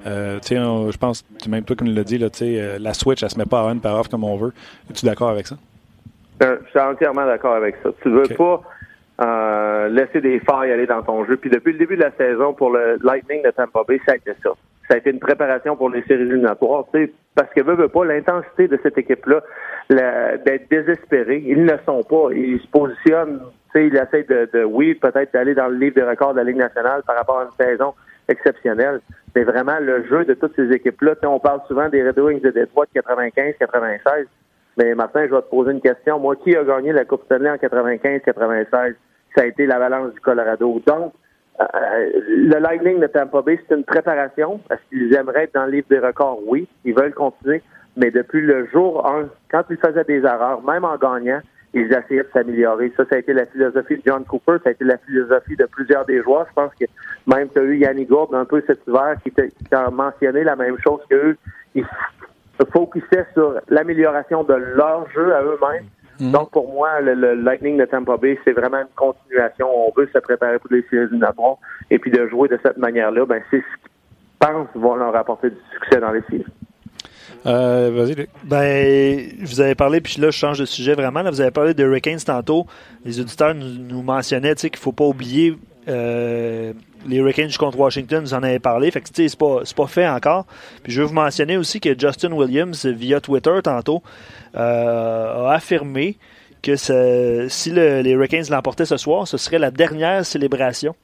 [0.08, 2.30] Euh, je pense, même toi qui nous l'as dit, là,
[2.80, 4.54] la switch, elle se met pas à on par off comme on veut.
[4.90, 5.56] Es-tu d'accord avec ça?
[6.42, 7.90] je suis entièrement d'accord avec ça.
[8.02, 8.62] Tu veux pas
[9.22, 11.38] euh, laisser des failles aller dans ton jeu.
[11.38, 14.16] Puis depuis le début de la saison, pour le Lightning de Tampa Bay, ça a
[14.16, 14.52] été ça.
[14.88, 16.86] Ça a été une préparation pour les séries éliminatoires,
[17.36, 19.42] parce que veut, veut pas l'intensité de cette équipe-là,
[19.90, 21.44] d'être désespéré.
[21.46, 22.34] Ils ne le sont pas.
[22.34, 23.40] Ils se positionnent,
[23.76, 26.58] ils essayent de, de oui, peut-être d'aller dans le livre des records de la Ligue
[26.58, 27.94] nationale par rapport à une saison
[28.28, 29.00] exceptionnelle.
[29.36, 32.52] Mais vraiment, le jeu de toutes ces équipes-là, on parle souvent des Red Wings de
[32.52, 34.26] Detroit de 95-96.
[34.78, 36.20] Mais Martin, je vais te poser une question.
[36.20, 38.96] Moi, qui a gagné la Coupe Stanley en 95-96?
[39.36, 40.82] Ça a été l'Avalanche du Colorado.
[40.86, 41.14] Donc,
[41.60, 41.66] euh,
[42.28, 44.60] le Lightning de Tampa Bay, c'est une préparation.
[44.72, 46.40] Est-ce qu'ils aimeraient être dans le livre des records?
[46.48, 47.62] Oui, ils veulent continuer.
[47.96, 51.42] Mais depuis le jour 1, quand ils faisaient des erreurs, même en gagnant,
[51.76, 52.92] ils essayaient de s'améliorer.
[52.98, 55.66] Ça, ça a été la philosophie de John Cooper, ça a été la philosophie de
[55.66, 56.48] plusieurs des joueurs.
[56.50, 56.86] Je pense que
[57.28, 59.32] même tu as eu Yannick Gourde un peu cet hiver qui
[59.70, 61.36] t'a mentionné la même chose qu'eux.
[62.72, 65.86] Focusaient sur l'amélioration de leur jeu à eux-mêmes.
[66.20, 66.32] Mhm.
[66.32, 69.68] Donc, pour moi, le, le Lightning de Tampa Bay, c'est vraiment une continuation.
[69.68, 71.58] On veut se préparer pour les séries éliminatoires
[71.90, 73.92] et puis de jouer de cette manière-là, ben, c'est ce qu'ils
[74.40, 76.46] pensent vont leur apporter du succès dans les séries.
[77.46, 78.30] Euh, Vas-y, Luc.
[78.44, 81.22] Ben, vous avez parlé, puis là, je change de sujet vraiment.
[81.22, 82.66] Là, vous avez parlé de Hurricanes tantôt.
[83.04, 86.74] Les auditeurs nous, nous mentionnaient tu sais, qu'il ne faut pas oublier euh,
[87.08, 88.24] les Hurricanes contre Washington.
[88.24, 88.90] Vous en avez parlé.
[88.92, 90.46] Fait que, tu sais, c'est pas, pas fait encore.
[90.84, 94.02] Puis je veux vous mentionner aussi que Justin Williams, via Twitter tantôt,
[94.56, 96.18] euh, a affirmé
[96.62, 100.96] que si le- les Hurricanes l'emportaient ce soir, ce serait la dernière célébration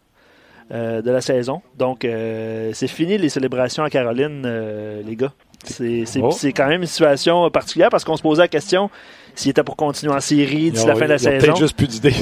[0.71, 1.61] euh, de la saison.
[1.77, 5.33] Donc, euh, c'est fini les célébrations à Caroline, euh, les gars.
[5.65, 6.29] C'est Oh.
[6.55, 8.89] quand même une situation particulière parce qu'on se posait la question
[9.35, 11.45] s'il était pour continuer en série d'ici la fin de la Il y a saison.
[11.47, 12.13] peut-être juste plus d'idées,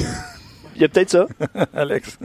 [0.74, 1.26] Il y a peut-être ça.
[1.74, 2.18] Alex.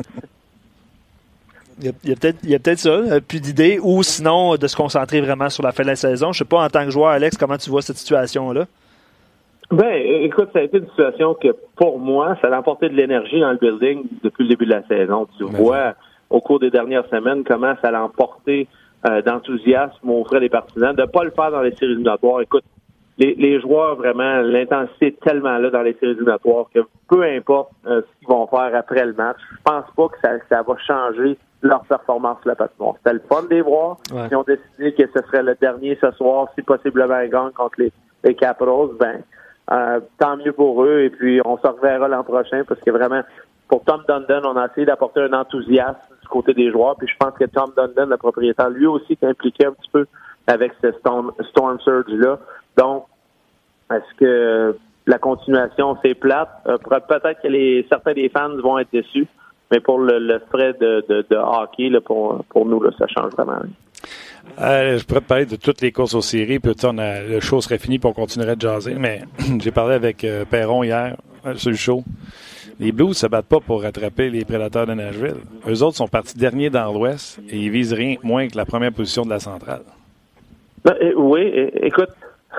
[1.79, 4.57] Il y a, peut-être il y a peut-être ça, euh, plus d'idées, ou sinon euh,
[4.57, 6.31] de se concentrer vraiment sur la fin de la saison.
[6.31, 8.65] Je sais pas, en tant que joueur, Alex, comment tu vois cette situation-là?
[9.71, 13.39] Ben, écoute, ça a été une situation que, pour moi, ça a apporté de l'énergie
[13.39, 15.27] dans le building depuis le début de la saison.
[15.37, 15.95] Tu Mais vois,
[16.29, 18.67] au cours des dernières semaines, comment ça a emporté
[19.07, 20.95] euh, d'enthousiasme auprès des partisans.
[20.95, 22.41] De ne pas le faire dans les séries éliminatoires.
[22.41, 22.63] Écoute,
[23.17, 27.71] les, les joueurs, vraiment, l'intensité est tellement là dans les séries éliminatoires que peu importe
[27.85, 30.75] euh, ce qu'ils vont faire après le match, je pense pas que ça, ça va
[30.77, 32.95] changer leur performance sur la patinoire.
[32.97, 33.97] C'était le fun de les voir.
[34.11, 34.27] Ouais.
[34.31, 37.79] Ils ont décidé que ce serait le dernier ce soir, si possiblement ils gagnent contre
[37.79, 37.91] les,
[38.23, 38.89] les Capitals.
[38.99, 39.21] Ben,
[39.71, 41.01] euh, tant mieux pour eux.
[41.01, 43.21] Et puis, on se reverra l'an prochain parce que vraiment,
[43.69, 46.95] pour Tom Dundon, on a essayé d'apporter un enthousiasme du côté des joueurs.
[46.97, 50.05] Puis je pense que Tom Dundon, le propriétaire, lui aussi, est impliqué un petit peu
[50.47, 52.39] avec ce Storm, storm Surge-là.
[52.77, 53.05] Donc,
[53.91, 56.49] est-ce que la continuation, c'est plate?
[56.67, 59.27] Euh, Peut-être que les, certains des fans vont être déçus.
[59.71, 63.07] Mais pour le, le frais de, de, de hockey, là, pour, pour nous, là, ça
[63.07, 63.59] change vraiment.
[64.61, 67.39] Euh, je pourrais te parler de toutes les courses aux séries, puis on a- le
[67.39, 68.95] show serait fini, puis on continuerait de jaser.
[68.95, 69.21] Mais
[69.59, 71.15] j'ai parlé avec euh, Perron hier
[71.45, 72.03] euh, sur le show.
[72.79, 75.35] Les Blues se battent pas pour rattraper les prédateurs de Nashville.
[75.67, 78.91] Eux autres sont partis derniers dans l'Ouest et ils visent rien moins que la première
[78.91, 79.83] position de la centrale.
[80.83, 81.41] Ben, oui,
[81.81, 82.09] écoute,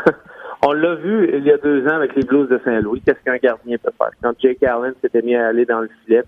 [0.62, 3.02] on l'a vu il y a deux ans avec les Blues de Saint-Louis.
[3.04, 4.10] Qu'est-ce qu'un gardien peut faire?
[4.22, 6.24] Quand Jake Allen s'était mis à aller dans le filet,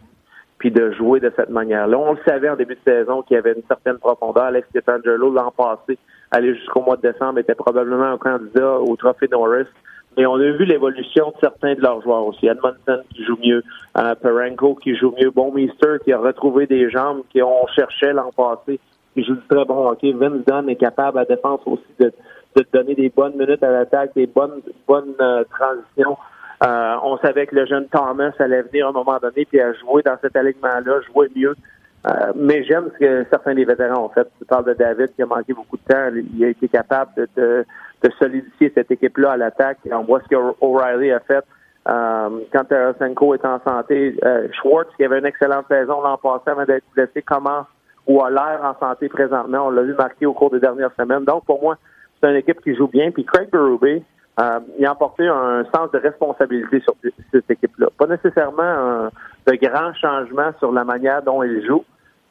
[0.58, 1.98] puis de jouer de cette manière-là.
[1.98, 4.44] On le savait en début de saison qu'il y avait une certaine profondeur.
[4.44, 5.98] Alex Pietrangelo, l'an passé,
[6.30, 9.66] aller jusqu'au mois de décembre, était probablement un candidat au Trophée Norris.
[10.16, 12.46] Mais on a vu l'évolution de certains de leurs joueurs aussi.
[12.46, 13.62] Edmondson qui joue mieux,
[13.98, 18.80] euh, Perenko qui joue mieux, Bonmeister qui a retrouvé des jambes qu'on cherchait l'an passé,
[19.12, 20.12] qui joue du très bon hockey.
[20.12, 22.12] Vince Dunn est capable à défense aussi de,
[22.56, 26.16] de donner des bonnes minutes à l'attaque, des bonnes bonnes euh, transitions.
[26.64, 29.72] Euh, on savait que le jeune Thomas allait venir à un moment donné puis à
[29.74, 31.54] jouer dans cet alignement-là, jouer mieux.
[32.06, 34.26] Euh, mais j'aime ce que certains des vétérans ont fait.
[34.38, 36.08] Tu parles de David qui a manqué beaucoup de temps.
[36.34, 37.64] Il a été capable de, de,
[38.02, 39.78] de solidifier cette équipe-là à l'attaque.
[39.90, 41.44] On voit ce qu'O'Reilly a fait.
[41.88, 46.50] Euh, quand Tarasenko est en santé, euh, Schwartz, qui avait une excellente saison l'an passé
[46.50, 47.66] avant d'être blessé, commence
[48.06, 49.66] ou a l'air en santé présentement.
[49.66, 51.24] On l'a vu marquer au cours des dernières semaines.
[51.24, 51.76] Donc, pour moi,
[52.20, 53.10] c'est une équipe qui joue bien.
[53.10, 54.02] Puis Craig Berube,
[54.38, 56.94] euh, il a emporté un sens de responsabilité sur
[57.32, 57.88] cette équipe-là.
[57.98, 59.10] Pas nécessairement un,
[59.46, 61.84] de grands changements sur la manière dont il joue,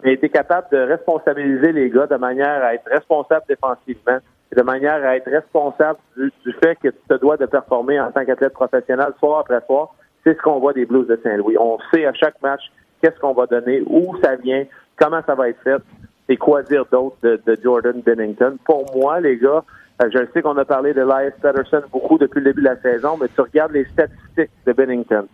[0.04, 4.20] mais il été capable de responsabiliser les gars de manière à être responsable défensivement,
[4.56, 8.12] de manière à être responsable du, du fait que tu te dois de performer en
[8.12, 9.96] tant qu'athlète professionnel soir après soir.
[10.24, 11.58] C'est ce qu'on voit des Blues de Saint-Louis.
[11.58, 12.62] On sait à chaque match
[13.02, 14.66] qu'est-ce qu'on va donner, où ça vient,
[14.98, 15.82] comment ça va être fait,
[16.30, 18.58] et quoi dire d'autre de, de Jordan Bennington.
[18.64, 19.64] Pour moi, les gars,
[20.02, 22.82] euh, je sais qu'on a parlé de Elias Patterson beaucoup depuis le début de la
[22.82, 25.28] saison, mais tu regardes les statistiques de Bennington,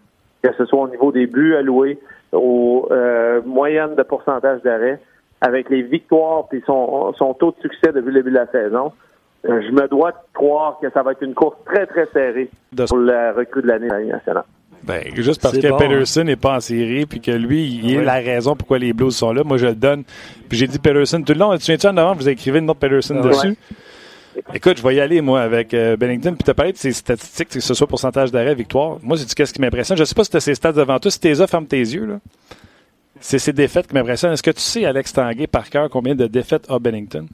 [0.44, 2.00] que ce soit au niveau des buts alloués,
[2.32, 5.00] aux euh, moyennes de pourcentage d'arrêt,
[5.42, 8.92] avec les victoires puis son, son taux de succès depuis le début de la saison,
[9.46, 12.50] euh, je me dois de croire que ça va être une course très, très serrée
[12.88, 14.44] pour la recrue de l'année nationale.
[14.84, 18.04] Ben, juste parce que bon, Peterson n'est pas en série, puis que lui, il est
[18.04, 19.44] la raison pourquoi les Blues sont là.
[19.44, 20.04] Moi, je le donne.
[20.50, 21.56] Puis j'ai dit Peterson tout le long.
[21.58, 23.30] Tu viens-tu en avant, vous écrivez le nom de Peterson Ah ouais.
[23.30, 23.56] dessus?
[24.54, 26.34] Écoute, je vais y aller, moi, avec euh, Bennington.
[26.34, 28.98] Puis tu as parlé de ses statistiques, que ce soit pourcentage d'arrêt, victoire.
[29.04, 29.98] Moi, c'est qu'est-ce qui m'impressionne.
[29.98, 31.12] Je sais pas si tu as ces stats devant toi.
[31.12, 32.06] Si t'es là, ferme tes yeux.
[32.06, 32.20] là.
[33.20, 34.32] C'est ces défaites qui m'impressionnent.
[34.34, 37.28] Est-ce que tu sais, Alex Tanguay, par cœur, combien de défaites a Bennington?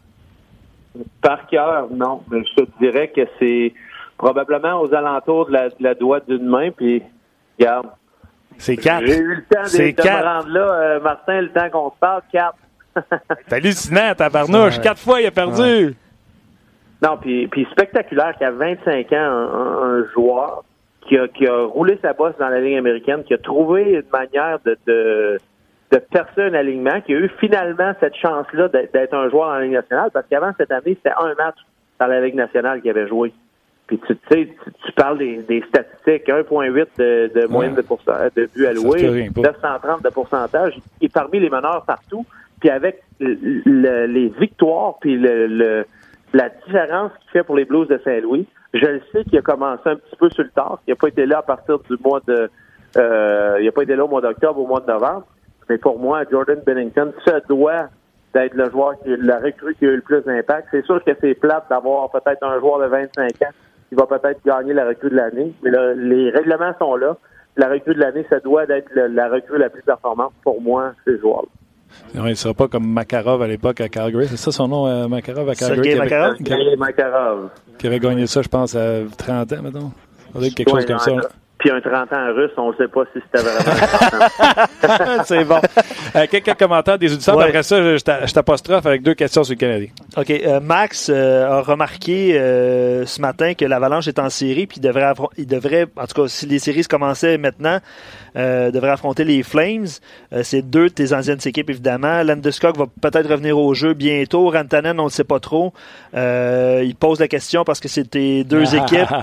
[1.22, 2.22] Par cœur, non.
[2.32, 3.74] Je te dirais que c'est
[4.18, 6.72] probablement aux alentours de la, de la doigt d'une main.
[6.72, 7.04] Puis,
[7.60, 7.88] regarde,
[8.58, 9.06] C'est quatre.
[9.06, 10.24] j'ai eu le temps de, me quatre.
[10.24, 12.58] rendre là, euh, Martin, le temps qu'on se parle, quatre.
[13.48, 14.78] C'est hallucinant, tabarnouche.
[14.78, 14.84] Ouais.
[14.84, 15.96] Quatre fois, il a perdu.
[17.04, 20.64] Non, puis, puis spectaculaire qu'à 25 ans, un, joueur
[21.02, 24.10] qui a, qui a roulé sa bosse dans la ligne américaine, qui a trouvé une
[24.12, 25.40] manière de, de,
[25.92, 29.56] de percer un alignement, qui a eu finalement cette chance-là d'être d'être un joueur dans
[29.56, 31.58] la ligne nationale, parce qu'avant cette année, c'était un match
[32.00, 33.34] dans la Ligue nationale qui avait joué.
[33.88, 34.54] Puis tu sais,
[34.86, 40.10] tu, parles des, des statistiques, 1,8 de, de moyenne de, de buts alloués, 930 de
[40.10, 42.26] pourcentage, est parmi les meneurs partout.
[42.60, 45.86] Puis avec les victoires, puis le,
[46.34, 49.84] la différence qu'il fait pour les Blues de Saint-Louis, je le sais qu'il a commencé
[49.86, 50.80] un petit peu sur le tard.
[50.86, 52.50] Il n'a pas été là à partir du mois de...
[52.98, 55.26] Euh, il n'a pas été là au mois d'octobre, au mois de novembre.
[55.70, 57.88] Mais pour moi, Jordan Bennington se doit
[58.34, 60.68] d'être le joueur qui la recrue qui a eu le plus d'impact.
[60.72, 63.54] C'est sûr que c'est plate d'avoir peut-être un joueur de 25 ans
[63.90, 65.54] qui va peut-être gagner la recrue de l'année.
[65.64, 67.18] Mais là, les règlements sont là.
[67.56, 71.18] La recrue de l'année, ça doit être la recrue la plus performante pour moi, ces
[71.20, 71.50] joueurs-là.
[72.14, 74.28] il ne sera pas comme Makarov à l'époque à Calgary.
[74.28, 75.92] C'est ça son nom, euh, Makarov à Calgary?
[75.92, 76.78] Sergei Makarov?
[76.78, 77.50] Makarov.
[77.80, 79.92] Qui avait gagné ça, je pense, à 30 ans, maintenant.
[80.56, 81.12] Quelque chose comme ça.
[81.58, 85.60] Puis un 30 ans russe, on ne sait pas si c'était vraiment C'est bon.
[86.16, 87.42] Euh, quelques commentaires des auditeurs.
[87.42, 89.88] Après ça, je t'apostrophe avec deux questions sur le Canadien.
[90.18, 90.32] OK.
[90.32, 95.14] Euh, Max euh, a remarqué ce matin que l'Avalanche est en série, puis il devrait,
[95.38, 97.80] il devrait, en tout cas, si les séries commençaient maintenant,
[98.36, 99.88] devrait affronter les Flames.
[100.44, 102.24] C'est deux de tes anciennes équipes, évidemment.
[102.24, 104.50] Landeskog va peut-être revenir au jeu bientôt.
[104.50, 105.74] Rantanen, on ne sait pas trop.
[106.14, 109.14] il pose la question parce que c'est tes deux équipes.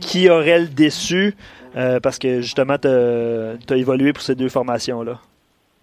[0.00, 1.34] qui aurait le déçu
[1.76, 5.20] euh, parce que justement, tu as, évolué pour ces deux formations-là?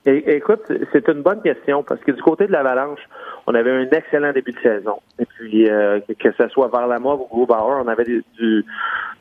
[0.06, 3.00] Écoute, c'est une bonne question parce que du côté de l'Avalanche,
[3.48, 5.00] on avait un excellent début de saison.
[5.20, 8.66] Et puis, euh, que ce soit Varlamov ou Grubauer, on avait du,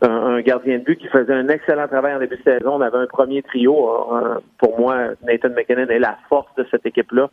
[0.03, 2.75] un, gardien de but qui faisait un excellent travail en début de saison.
[2.75, 3.75] On avait un premier trio.
[4.59, 7.29] Pour moi, Nathan McKinnon est la force de cette équipe-là.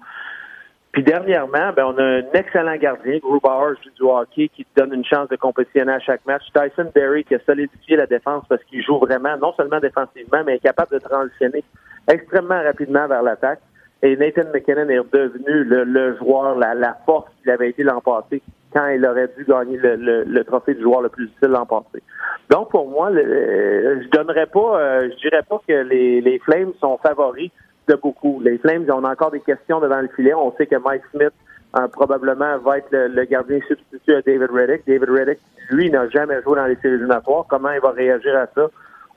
[0.92, 5.06] Puis dernièrement, ben, on a un excellent gardien, Grubauer joue du hockey, qui donne une
[5.06, 6.44] chance de compétitionner à chaque match.
[6.54, 10.56] Tyson Berry qui a solidifié la défense parce qu'il joue vraiment, non seulement défensivement, mais
[10.56, 11.64] est capable de transitionner
[12.08, 13.60] extrêmement rapidement vers l'attaque.
[14.04, 18.42] Et Nathan McKinnon est devenu le, joueur, la, force qu'il avait été l'an passé
[18.74, 22.02] quand il aurait dû gagner le, trophée du joueur le plus utile l'an passé.
[22.50, 26.98] Donc pour moi, je donnerais pas, euh, je dirais pas que les, les Flames sont
[26.98, 27.52] favoris
[27.88, 28.42] de beaucoup.
[28.44, 30.34] Les Flames, on a encore des questions devant le filet.
[30.34, 31.34] On sait que Mike Smith
[31.78, 34.82] euh, probablement va être le, gardien substitut à David Reddick.
[34.88, 35.40] David Reddick,
[35.70, 37.46] lui, n'a jamais joué dans les séries éliminatoires.
[37.50, 38.68] Comment il va réagir à ça?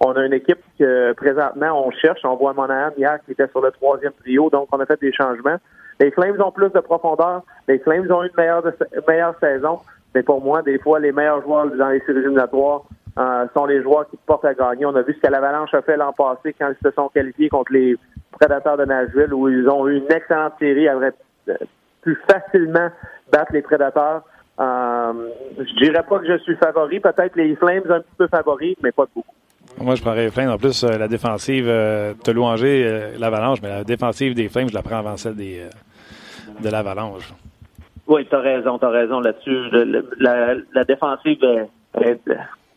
[0.01, 2.21] On a une équipe que présentement on cherche.
[2.25, 5.13] On voit Monahan hier qui était sur le troisième trio, donc on a fait des
[5.13, 5.57] changements.
[6.01, 7.43] Les Flames ont plus de profondeur.
[7.69, 9.81] Les Flames ont une meilleure, saison.
[10.15, 12.83] Mais pour moi, des fois, les meilleurs joueurs dans les séries éliminatoires
[13.19, 14.87] euh, sont les joueurs qui portent à gagner.
[14.87, 17.49] On a vu ce que l'Avalanche a fait l'an passé quand ils se sont qualifiés
[17.49, 17.97] contre les
[18.33, 21.15] Prédateurs de Nashville, où ils ont eu une excellente série, auraient
[22.03, 22.91] pu facilement
[23.33, 24.23] battre les Prédateurs.
[24.61, 25.13] Euh,
[25.59, 28.93] je dirais pas que je suis favori, peut-être les Flames un petit peu favoris, mais
[28.93, 29.35] pas beaucoup.
[29.81, 30.51] Moi, je prendrais les Flames.
[30.51, 34.69] En plus, euh, la défensive, euh, te louanger euh, l'Avalanche, mais la défensive des Flames,
[34.69, 35.63] je la prends avant celle des,
[36.63, 37.33] de l'Avalanche.
[38.07, 39.71] Oui, tu as raison, tu as raison là-dessus.
[40.21, 41.39] La, la, défensive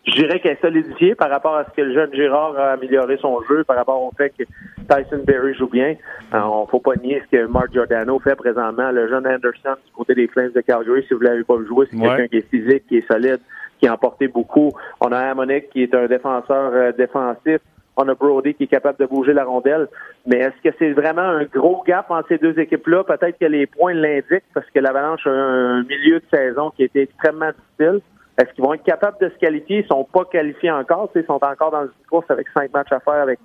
[0.08, 3.18] je dirais qu'elle est solidifiée par rapport à ce que le jeune Girard a amélioré
[3.18, 4.44] son jeu, par rapport au fait que
[4.88, 5.96] Tyson Berry joue bien.
[6.34, 8.90] Euh, on ne faut pas nier ce que Mark Giordano fait présentement.
[8.92, 11.88] Le jeune Anderson du côté des Flames de Calgary, si vous ne l'avez pas jouer,
[11.92, 13.40] c'est quelqu'un qui est physique, qui est solide,
[13.80, 14.72] qui a emporté beaucoup.
[15.02, 17.60] On a Amonic qui est un défenseur euh, défensif.
[18.00, 19.88] On a Brody qui est capable de bouger la rondelle.
[20.28, 23.04] Mais est-ce que c'est vraiment un gros gap entre ces deux équipes-là?
[23.04, 26.86] Peut-être que les points l'indiquent parce que l'Avalanche a un milieu de saison qui a
[26.86, 28.02] été extrêmement difficile.
[28.38, 29.80] Est-ce qu'ils vont être capables de se qualifier?
[29.80, 31.10] Ils sont pas qualifiés encore.
[31.16, 33.40] Ils sont encore dans une course avec cinq matchs à faire avec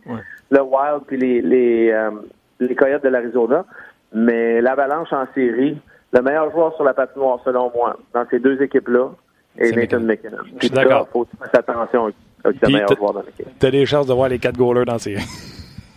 [0.50, 2.10] le Wild puis les, les, euh,
[2.60, 3.64] les Coyotes de l'Arizona.
[4.12, 5.78] Mais l'Avalanche en série,
[6.12, 9.12] le meilleur joueur sur la patinoire, selon moi, dans ces deux équipes-là,
[9.58, 10.38] est, Nathan McKinnon.
[10.60, 11.06] Je suis d'accord.
[11.08, 12.12] Il faut faire attention
[12.44, 13.46] avec le meilleur joueur dans l'équipe.
[13.58, 15.16] Tu as des chances de voir les quatre goalers dans ces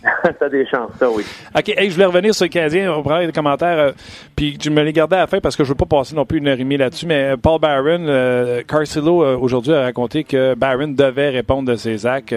[0.38, 1.24] T'as des chances, ça, oui.
[1.56, 2.92] OK, je voulais revenir sur le Canadien.
[2.92, 3.78] On prend des commentaires.
[3.78, 3.92] Euh,
[4.34, 6.24] puis je me les gardais à la fin parce que je veux pas passer non
[6.24, 7.06] plus une heure et demie là-dessus.
[7.06, 12.06] Mais euh, Paul Barron, euh, Carcillo, aujourd'hui, a raconté que Barron devait répondre de ses
[12.06, 12.34] actes.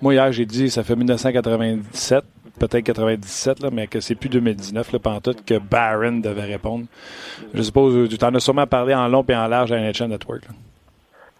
[0.00, 2.24] moi, hier, j'ai dit ça fait 1997
[2.60, 6.84] peut-être 97, là, mais que c'est plus 2019, là, tout, que Barron devait répondre.
[7.54, 10.42] Je suppose, tu en as sûrement parlé en long et en large à NHL Network.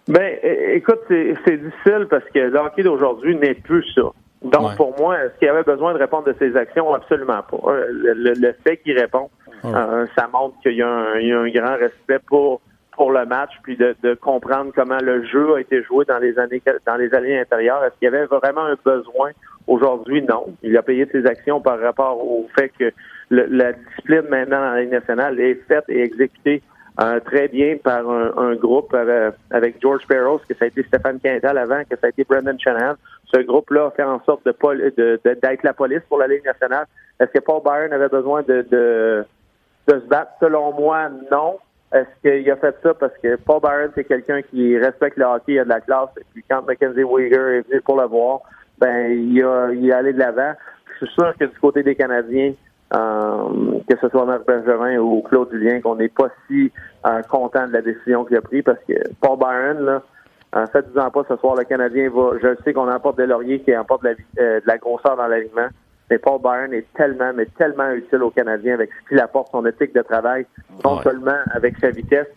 [0.07, 0.37] Ben,
[0.73, 4.11] écoute, c'est difficile parce que le hockey d'aujourd'hui n'est plus ça.
[4.41, 6.91] Donc, pour moi, est-ce qu'il avait besoin de répondre de ses actions?
[6.93, 7.71] Absolument pas.
[7.71, 9.29] Euh, le, fait qu'il répond,
[9.63, 12.61] euh, ça montre qu'il y, a un grand respect pour
[13.01, 16.61] pour le match, puis de, comprendre comment le jeu a été joué dans les années
[16.85, 17.83] dans les années intérieures.
[17.83, 19.31] Est-ce qu'il y avait vraiment un besoin?
[19.65, 20.21] Aujourd'hui?
[20.21, 20.55] Non.
[20.61, 22.91] Il a payé ses actions par rapport au fait que
[23.31, 26.61] la discipline maintenant dans la Ligue nationale est faite et exécutée
[27.01, 31.57] euh, très bien par un, groupe avec, George Barrows, que ça a été Stéphane Quintal
[31.57, 32.93] avant, que ça a été Brendan Shanahan.
[33.33, 36.85] Ce groupe-là a fait en sorte de d'être la police pour la Ligue nationale.
[37.19, 39.25] Est-ce que Paul Byron avait besoin de, de,
[39.89, 40.33] se battre?
[40.39, 41.57] Selon moi, non.
[41.93, 45.53] Est-ce qu'il a fait ça parce que Paul Byron, c'est quelqu'un qui respecte le hockey,
[45.53, 48.41] il a de la classe, et puis quand Mackenzie Weger est venu pour le voir,
[48.79, 50.53] ben, il, a, il est allé de l'avant.
[50.99, 52.53] Je suis sûr que du côté des Canadiens,
[52.93, 56.71] euh, que ce soit Marc Bergerin ou Claude Julien, qu'on n'est pas si
[57.05, 60.01] euh, content de la décision qu'il a prise parce que Paul Byron, là,
[60.53, 62.31] en fait, disant pas ce soir, le Canadien va.
[62.41, 65.27] Je sais qu'on emporte des lauriers qui apporte de la, euh, de la grosseur dans
[65.27, 65.67] l'alignement.
[66.11, 69.65] Mais Paul Byron est tellement, mais tellement utile aux Canadiens avec ce qu'il apporte, son
[69.65, 70.45] éthique de travail,
[70.83, 71.03] non Ouais.
[71.03, 72.27] seulement avec sa vitesse,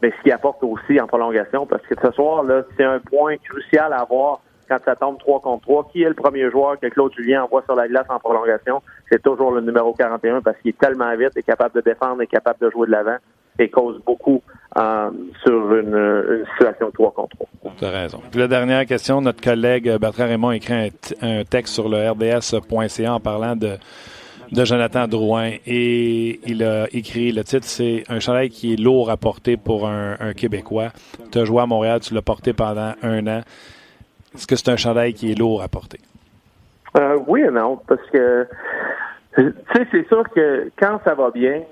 [0.00, 1.66] mais ce qu'il apporte aussi en prolongation.
[1.66, 5.40] Parce que ce soir, là, c'est un point crucial à avoir quand ça tombe 3
[5.40, 5.88] contre 3.
[5.90, 8.80] Qui est le premier joueur que Claude Julien envoie sur la glace en prolongation?
[9.10, 12.28] C'est toujours le numéro 41 parce qu'il est tellement vite, est capable de défendre, est
[12.28, 13.16] capable de jouer de l'avant
[13.58, 14.42] et cause beaucoup
[14.76, 15.10] euh,
[15.44, 17.72] sur une, une situation de 3 contre 3.
[17.78, 18.20] Tu as raison.
[18.30, 20.92] Puis la dernière question, notre collègue Bertrand Raymond a écrit
[21.22, 23.76] un, texte sur le RDS.ca en parlant de,
[24.50, 29.10] de Jonathan Drouin et il a écrit, le titre c'est Un chandail qui est lourd
[29.10, 30.88] à porter pour un, un Québécois.
[31.30, 33.40] Tu as joué à Montréal, tu l'as porté pendant un an.
[34.34, 36.00] Est-ce que c'est un chandail qui est lourd à porter?
[36.96, 38.46] Euh, oui et non, parce que
[39.36, 41.62] tu sais, c'est sûr que quand ça va bien,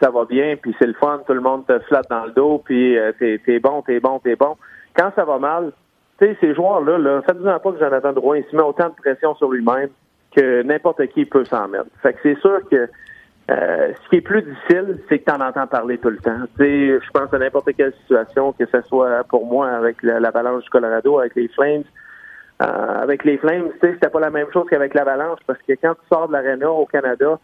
[0.00, 2.62] ça va bien, puis c'est le fun, tout le monde te flatte dans le dos,
[2.64, 4.56] puis euh, t'es, t'es bon, t'es bon, t'es bon.
[4.96, 5.72] Quand ça va mal,
[6.18, 8.94] tu sais, ces joueurs-là, là, faites-vous pas que Jonathan Drouin, il se met autant de
[8.94, 9.88] pression sur lui-même
[10.34, 11.86] que n'importe qui peut s'en mettre.
[12.02, 12.88] Fait que c'est sûr que
[13.50, 16.38] euh, ce qui est plus difficile, c'est que tu en entends parler tout le temps.
[16.56, 20.20] Tu sais, je pense à n'importe quelle situation, que ce soit pour moi avec la-
[20.20, 21.82] l'Avalanche du Colorado, avec les Flames,
[22.62, 22.66] euh,
[23.02, 26.28] avec les Flames, c'était pas la même chose qu'avec l'Avalanche, parce que quand tu sors
[26.28, 27.38] de l'aréna au Canada,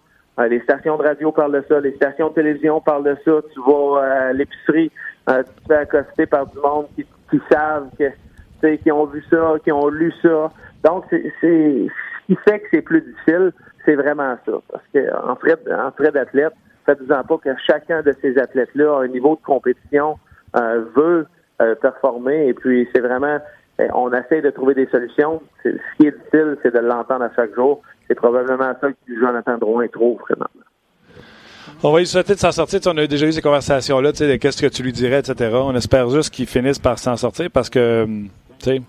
[0.45, 3.61] les stations de radio parlent de ça, les stations de télévision parlent de ça, tu
[3.61, 4.91] vas euh, à l'épicerie,
[5.31, 9.55] euh, tu fais accoster par du monde qui, qui savent que, qui ont vu ça,
[9.65, 10.51] qui ont lu ça.
[10.85, 11.89] Donc, c'est ce
[12.27, 13.53] qui fait que c'est plus difficile,
[13.85, 14.53] c'est vraiment ça.
[14.71, 16.53] Parce que en frais, en frais d'athlète,
[16.85, 20.19] faites-en pas que chacun de ces athlètes-là a un niveau de compétition,
[20.57, 21.27] euh, veut
[21.63, 23.39] euh, performer, et puis c'est vraiment
[23.95, 25.43] on essaie de trouver des solutions.
[25.63, 25.69] Ce
[25.99, 27.83] qui est difficile, c'est de l'entendre à chaque jour.
[28.09, 30.47] C'est probablement ça que Jonathan Drouin trouve, vraiment.
[31.83, 32.81] On va lui souhaiter de s'en sortir.
[32.87, 35.51] On a déjà eu ces conversations-là, tu sais, de qu'est-ce que tu lui dirais, etc.
[35.55, 38.83] On espère juste qu'il finisse par s'en sortir parce que, hum, tu sais,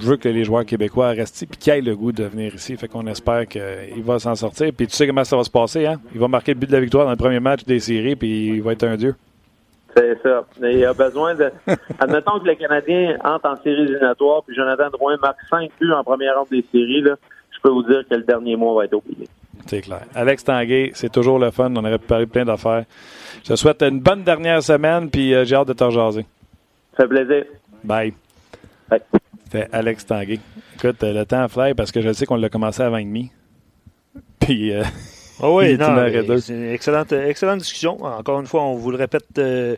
[0.00, 2.54] je veux que les joueurs québécois restent ici puis qu'ils aient le goût de venir
[2.54, 2.76] ici.
[2.76, 4.70] Fait qu'on espère qu'il va s'en sortir.
[4.76, 6.00] Puis tu sais comment ça va se passer, hein?
[6.14, 8.48] Il va marquer le but de la victoire dans le premier match des séries puis
[8.48, 9.14] il va être un dieu.
[9.96, 10.44] C'est ça.
[10.60, 11.50] Mais il y a besoin de.
[11.98, 16.04] Admettons que le Canadien entre en séries éliminatoires, puis Jonathan Drouin marque 5 buts en
[16.04, 17.16] première ronde des séries, là,
[17.50, 19.28] je peux vous dire que le dernier mois va être oublié.
[19.66, 20.02] C'est clair.
[20.14, 21.70] Alex Tanguay, c'est toujours le fun.
[21.74, 22.84] On aurait pu parler plein d'affaires.
[23.44, 26.24] Je te souhaite une bonne dernière semaine puis euh, j'ai hâte de te rejaser.
[26.96, 27.44] Ça fait plaisir.
[27.84, 28.14] Bye.
[28.88, 29.00] Bye.
[29.44, 30.40] C'était Alex Tanguay.
[30.76, 33.30] Écoute, euh, le temps fly parce que je sais qu'on l'a commencé à 20h30.
[34.40, 34.82] Puis, euh,
[35.42, 36.06] Ah oui, non,
[36.48, 38.02] une excellente, excellente discussion.
[38.02, 39.76] Encore une fois, on vous le répète euh,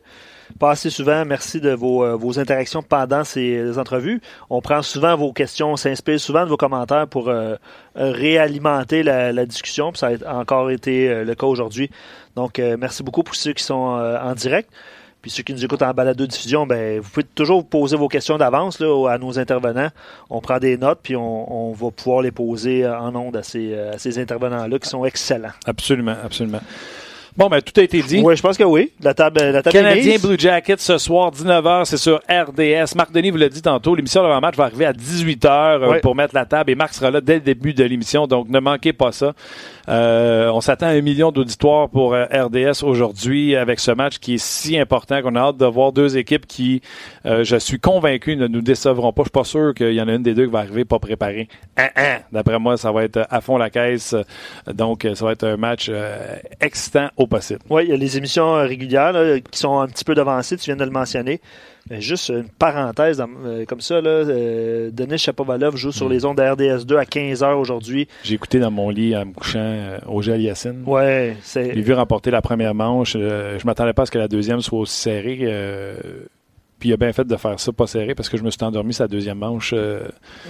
[0.59, 1.25] pas assez souvent.
[1.25, 4.21] Merci de vos, euh, vos interactions pendant ces entrevues.
[4.51, 7.57] On prend souvent vos questions, on s'inspire souvent de vos commentaires pour euh,
[7.95, 9.93] réalimenter la, la discussion.
[9.93, 11.91] Puis ça a encore été euh, le cas aujourd'hui.
[12.35, 14.71] Donc, euh, merci beaucoup pour ceux qui sont euh, en direct.
[15.23, 18.37] Puis ceux qui nous écoutent en balado diffusion, ben vous pouvez toujours poser vos questions
[18.39, 19.89] d'avance là, à nos intervenants.
[20.29, 23.43] On prend des notes puis on, on va pouvoir les poser euh, en ondes à
[23.45, 25.53] ces, à ces intervenants-là qui sont excellents.
[25.67, 26.61] absolument, absolument.
[27.35, 28.21] Bon, ben, tout a été dit.
[28.23, 28.93] Oui, je pense que oui.
[29.03, 30.19] La table, la table Canadien.
[30.23, 32.95] Blue Jackets ce soir, 19h, c'est sur RDS.
[32.95, 36.01] Marc Denis vous l'a dit tantôt, l'émission de match va arriver à 18h Ouais.
[36.01, 38.61] pour mettre la table et Marc sera là dès le début de l'émission, donc ne
[38.61, 39.33] manquez pas ça.
[39.89, 44.35] Euh, on s'attend à un million d'auditoires pour euh, RDS aujourd'hui avec ce match qui
[44.35, 46.83] est si important qu'on a hâte de voir deux équipes qui,
[47.27, 49.23] euh, je suis convaincu, ne nous décevront pas.
[49.23, 50.99] Je suis pas sûr qu'il y en a une des deux qui va arriver pas
[50.99, 51.49] préparée.
[51.77, 52.19] Hein, hein.
[52.33, 54.15] D'après moi, ça va être à fond la caisse.
[54.73, 57.61] Donc, euh, ça va être un match euh, excitant au possible.
[57.71, 60.57] Oui, il y a les émissions euh, régulières là, qui sont un petit peu devancées,
[60.57, 61.41] tu viens de le mentionner.
[61.91, 65.93] Mais juste une parenthèse dans- euh, comme ça, là, euh, Denis Chapovalov joue Mm.
[65.93, 68.07] sur les ondes de RDS2 à 15h aujourd'hui.
[68.23, 70.83] J'ai écouté dans mon lit en me couchant euh, au gel Yacine.
[70.87, 71.75] Ouais, c'est.
[71.75, 73.15] J'ai vu remporter la première manche.
[73.17, 75.39] Euh, je m'attendais pas à ce que la deuxième soit aussi serrée.
[76.83, 78.59] Puis il a bien fait de faire ça pas serré parce que je me suis
[78.65, 79.73] endormi sa deuxième manche.
[79.73, 80.01] euh,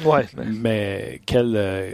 [0.03, 0.25] Ouais.
[0.63, 1.91] mais quel, euh,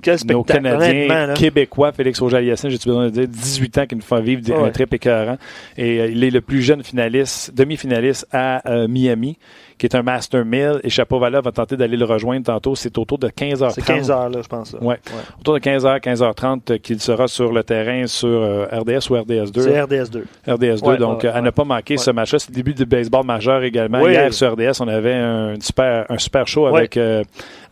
[0.00, 4.20] Quel nos Canadiens québécois, Félix Auger-Aliassine, j'ai-tu besoin de dire, 18 ans qui nous font
[4.20, 4.68] vivre Ouais.
[4.68, 5.38] un trip écœurant.
[5.76, 9.36] Et euh, il est le plus jeune finaliste, demi-finaliste à euh, Miami,
[9.76, 10.80] qui est un Master 1000.
[10.84, 12.76] Et Chapovalov va tenter d'aller le rejoindre tantôt.
[12.76, 13.70] C'est autour de 15h30.
[13.72, 14.72] C'est 15h, là, je pense.
[14.74, 14.78] là.
[14.82, 14.98] Ouais.
[15.40, 18.28] Autour de 15h, 15h30 euh, qu'il sera sur le terrain sur
[18.70, 19.60] RDS ou RDS2.
[19.62, 20.22] C'est RDS2.
[20.46, 21.50] RDS2, Ouais, donc ouais, à ne ouais.
[21.52, 21.98] pas manquer Ouais.
[21.98, 22.38] ce match-là.
[22.38, 23.79] C'est le début du baseball majeur également.
[23.86, 24.00] Également.
[24.02, 24.12] Oui.
[24.12, 27.22] Hier sur RDS, on avait un super, un super show avec euh,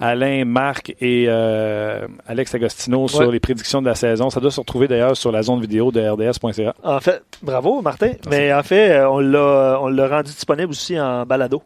[0.01, 4.31] Alain, Marc et euh, Alex Agostino sur les prédictions de la saison.
[4.31, 6.75] Ça doit se retrouver d'ailleurs sur la zone vidéo de RDS.ca.
[6.83, 8.13] En fait, bravo, Martin.
[8.31, 11.63] Mais en fait, euh, on l'a, on l'a rendu disponible aussi en balado.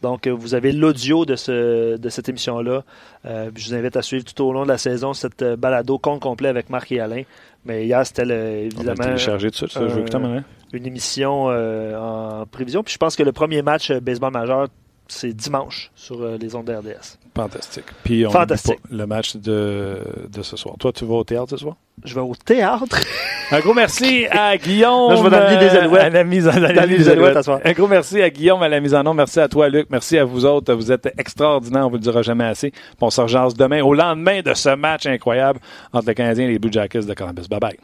[0.00, 2.84] Donc, vous avez l'audio de, ce, de cette émission-là.
[3.26, 6.20] Euh, je vous invite à suivre tout au long de la saison cette balado compte
[6.20, 7.22] complet avec Marc et Alain.
[7.64, 9.72] Mais hier, c'était le- On va le évidemment télécharger tout de suite.
[9.72, 10.44] ça, je veux Manuel.
[10.72, 12.82] Une émission euh, en prévision.
[12.82, 14.68] Puis je pense que le premier match euh, baseball majeur,
[15.10, 17.16] c'est dimanche sur euh, les ondes de RDS.
[17.34, 17.84] Fantastique.
[18.04, 18.80] Puis on Fantastique.
[18.82, 20.00] pas le match de,
[20.30, 20.74] de ce soir.
[20.78, 21.76] Toi, tu vas au théâtre ce soir?
[22.04, 22.98] Je vais au théâtre.
[23.50, 25.16] Un gros merci à Guillaume.
[25.16, 26.02] Je vais dans des Alouettes.
[26.02, 27.48] à la mise en Dans Alouettes, Alouettes.
[27.64, 29.14] Un gros merci à Guillaume à la mise en nom.
[29.14, 29.86] Merci à toi, Luc.
[29.88, 30.74] Merci à vous autres.
[30.74, 31.86] Vous êtes extraordinaires.
[31.86, 32.72] On vous le dira jamais assez.
[33.00, 35.60] On se rejase demain au lendemain de ce match incroyable
[35.94, 37.48] entre le Canadien et les Blue Jackets de Columbus.
[37.48, 37.78] Bye bye.